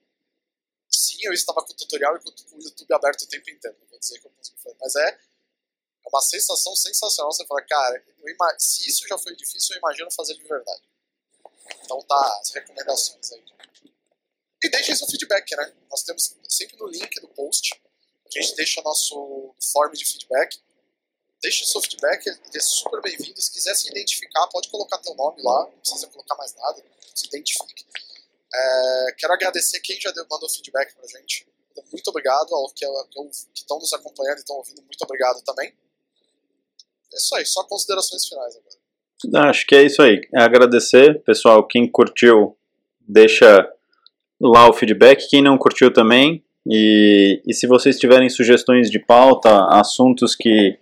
Sim, 0.90 1.18
eu 1.22 1.32
estava 1.32 1.62
com 1.64 1.72
o 1.72 1.76
tutorial 1.76 2.16
e 2.16 2.20
com 2.20 2.30
o 2.30 2.62
YouTube 2.62 2.94
aberto 2.94 3.22
o 3.22 3.28
tempo 3.28 3.48
inteiro. 3.50 3.76
Não 3.80 3.88
vou 3.88 3.98
dizer 3.98 4.18
que 4.18 4.26
eu 4.26 4.30
consegui 4.30 4.58
fazer, 4.58 4.76
mas 4.80 4.96
é, 4.96 5.08
é 5.08 6.08
uma 6.08 6.20
sensação 6.20 6.74
sensacional. 6.76 7.32
Você 7.32 7.46
fala, 7.46 7.62
cara, 7.62 8.04
se 8.58 8.88
isso 8.88 9.06
já 9.06 9.16
foi 9.18 9.34
difícil, 9.36 9.74
eu 9.74 9.78
imagino 9.78 10.10
fazer 10.10 10.34
de 10.34 10.42
verdade. 10.42 10.91
Então 11.84 12.02
tá 12.02 12.38
as 12.40 12.50
recomendações 12.50 13.32
aí. 13.32 13.44
E 14.64 14.68
deixem 14.68 14.94
seu 14.94 15.06
feedback, 15.08 15.56
né? 15.56 15.72
Nós 15.90 16.02
temos 16.02 16.36
sempre 16.48 16.76
no 16.76 16.86
link 16.86 17.20
do 17.20 17.28
post, 17.28 17.80
a 18.26 18.40
gente 18.40 18.54
deixa 18.54 18.80
nosso 18.82 19.54
form 19.72 19.92
de 19.92 20.04
feedback. 20.04 20.60
Deixe 21.42 21.64
seu 21.64 21.80
feedback, 21.80 22.24
ele 22.26 22.38
é 22.54 22.60
super 22.60 23.00
bem-vindo. 23.02 23.42
Se 23.42 23.50
quiser 23.50 23.74
se 23.74 23.90
identificar, 23.90 24.46
pode 24.46 24.68
colocar 24.68 24.98
teu 24.98 25.12
nome 25.16 25.42
lá, 25.42 25.64
não 25.64 25.78
precisa 25.80 26.06
colocar 26.06 26.36
mais 26.36 26.54
nada, 26.54 26.84
se 27.12 27.26
identifique. 27.26 27.84
É, 28.54 29.14
quero 29.18 29.32
agradecer 29.32 29.80
quem 29.80 30.00
já 30.00 30.12
deu, 30.12 30.24
mandou 30.30 30.48
feedback 30.48 30.94
pra 30.94 31.08
gente. 31.08 31.44
Muito 31.90 32.06
obrigado 32.08 32.54
ao 32.54 32.70
que 32.70 32.86
estão 33.54 33.78
nos 33.80 33.92
acompanhando 33.92 34.36
e 34.36 34.40
estão 34.40 34.54
ouvindo. 34.54 34.82
Muito 34.82 35.02
obrigado 35.02 35.42
também. 35.42 35.76
É 37.12 37.16
isso 37.16 37.34
aí, 37.34 37.44
só 37.44 37.64
considerações 37.64 38.24
finais 38.24 38.54
agora. 38.54 38.81
Acho 39.34 39.66
que 39.66 39.74
é 39.74 39.82
isso 39.84 40.02
aí. 40.02 40.20
É 40.34 40.42
agradecer, 40.42 41.22
pessoal. 41.22 41.66
Quem 41.66 41.90
curtiu, 41.90 42.56
deixa 43.00 43.68
lá 44.40 44.68
o 44.68 44.72
feedback. 44.72 45.28
Quem 45.28 45.42
não 45.42 45.58
curtiu 45.58 45.92
também. 45.92 46.44
E, 46.66 47.42
e 47.46 47.54
se 47.54 47.66
vocês 47.66 47.98
tiverem 47.98 48.28
sugestões 48.28 48.90
de 48.90 48.98
pauta, 48.98 49.66
assuntos 49.70 50.34
que, 50.34 50.78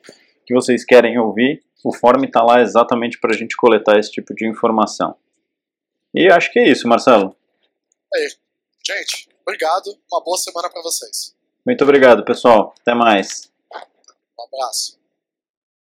que 0.46 0.54
vocês 0.54 0.84
querem 0.84 1.18
ouvir, 1.18 1.62
o 1.84 1.94
form 1.94 2.24
está 2.24 2.42
lá 2.42 2.60
exatamente 2.60 3.18
para 3.18 3.32
a 3.32 3.36
gente 3.36 3.56
coletar 3.56 3.98
esse 3.98 4.10
tipo 4.10 4.34
de 4.34 4.46
informação. 4.46 5.16
E 6.14 6.28
acho 6.28 6.52
que 6.52 6.58
é 6.58 6.68
isso, 6.68 6.86
Marcelo. 6.86 7.34
É 8.14 8.26
isso. 8.26 8.38
Gente, 8.86 9.28
obrigado. 9.42 9.96
Uma 10.12 10.22
boa 10.22 10.36
semana 10.36 10.68
para 10.68 10.82
vocês. 10.82 11.34
Muito 11.64 11.82
obrigado, 11.84 12.24
pessoal. 12.24 12.74
Até 12.80 12.94
mais. 12.94 13.50
Um 14.38 14.44
abraço. 14.44 14.99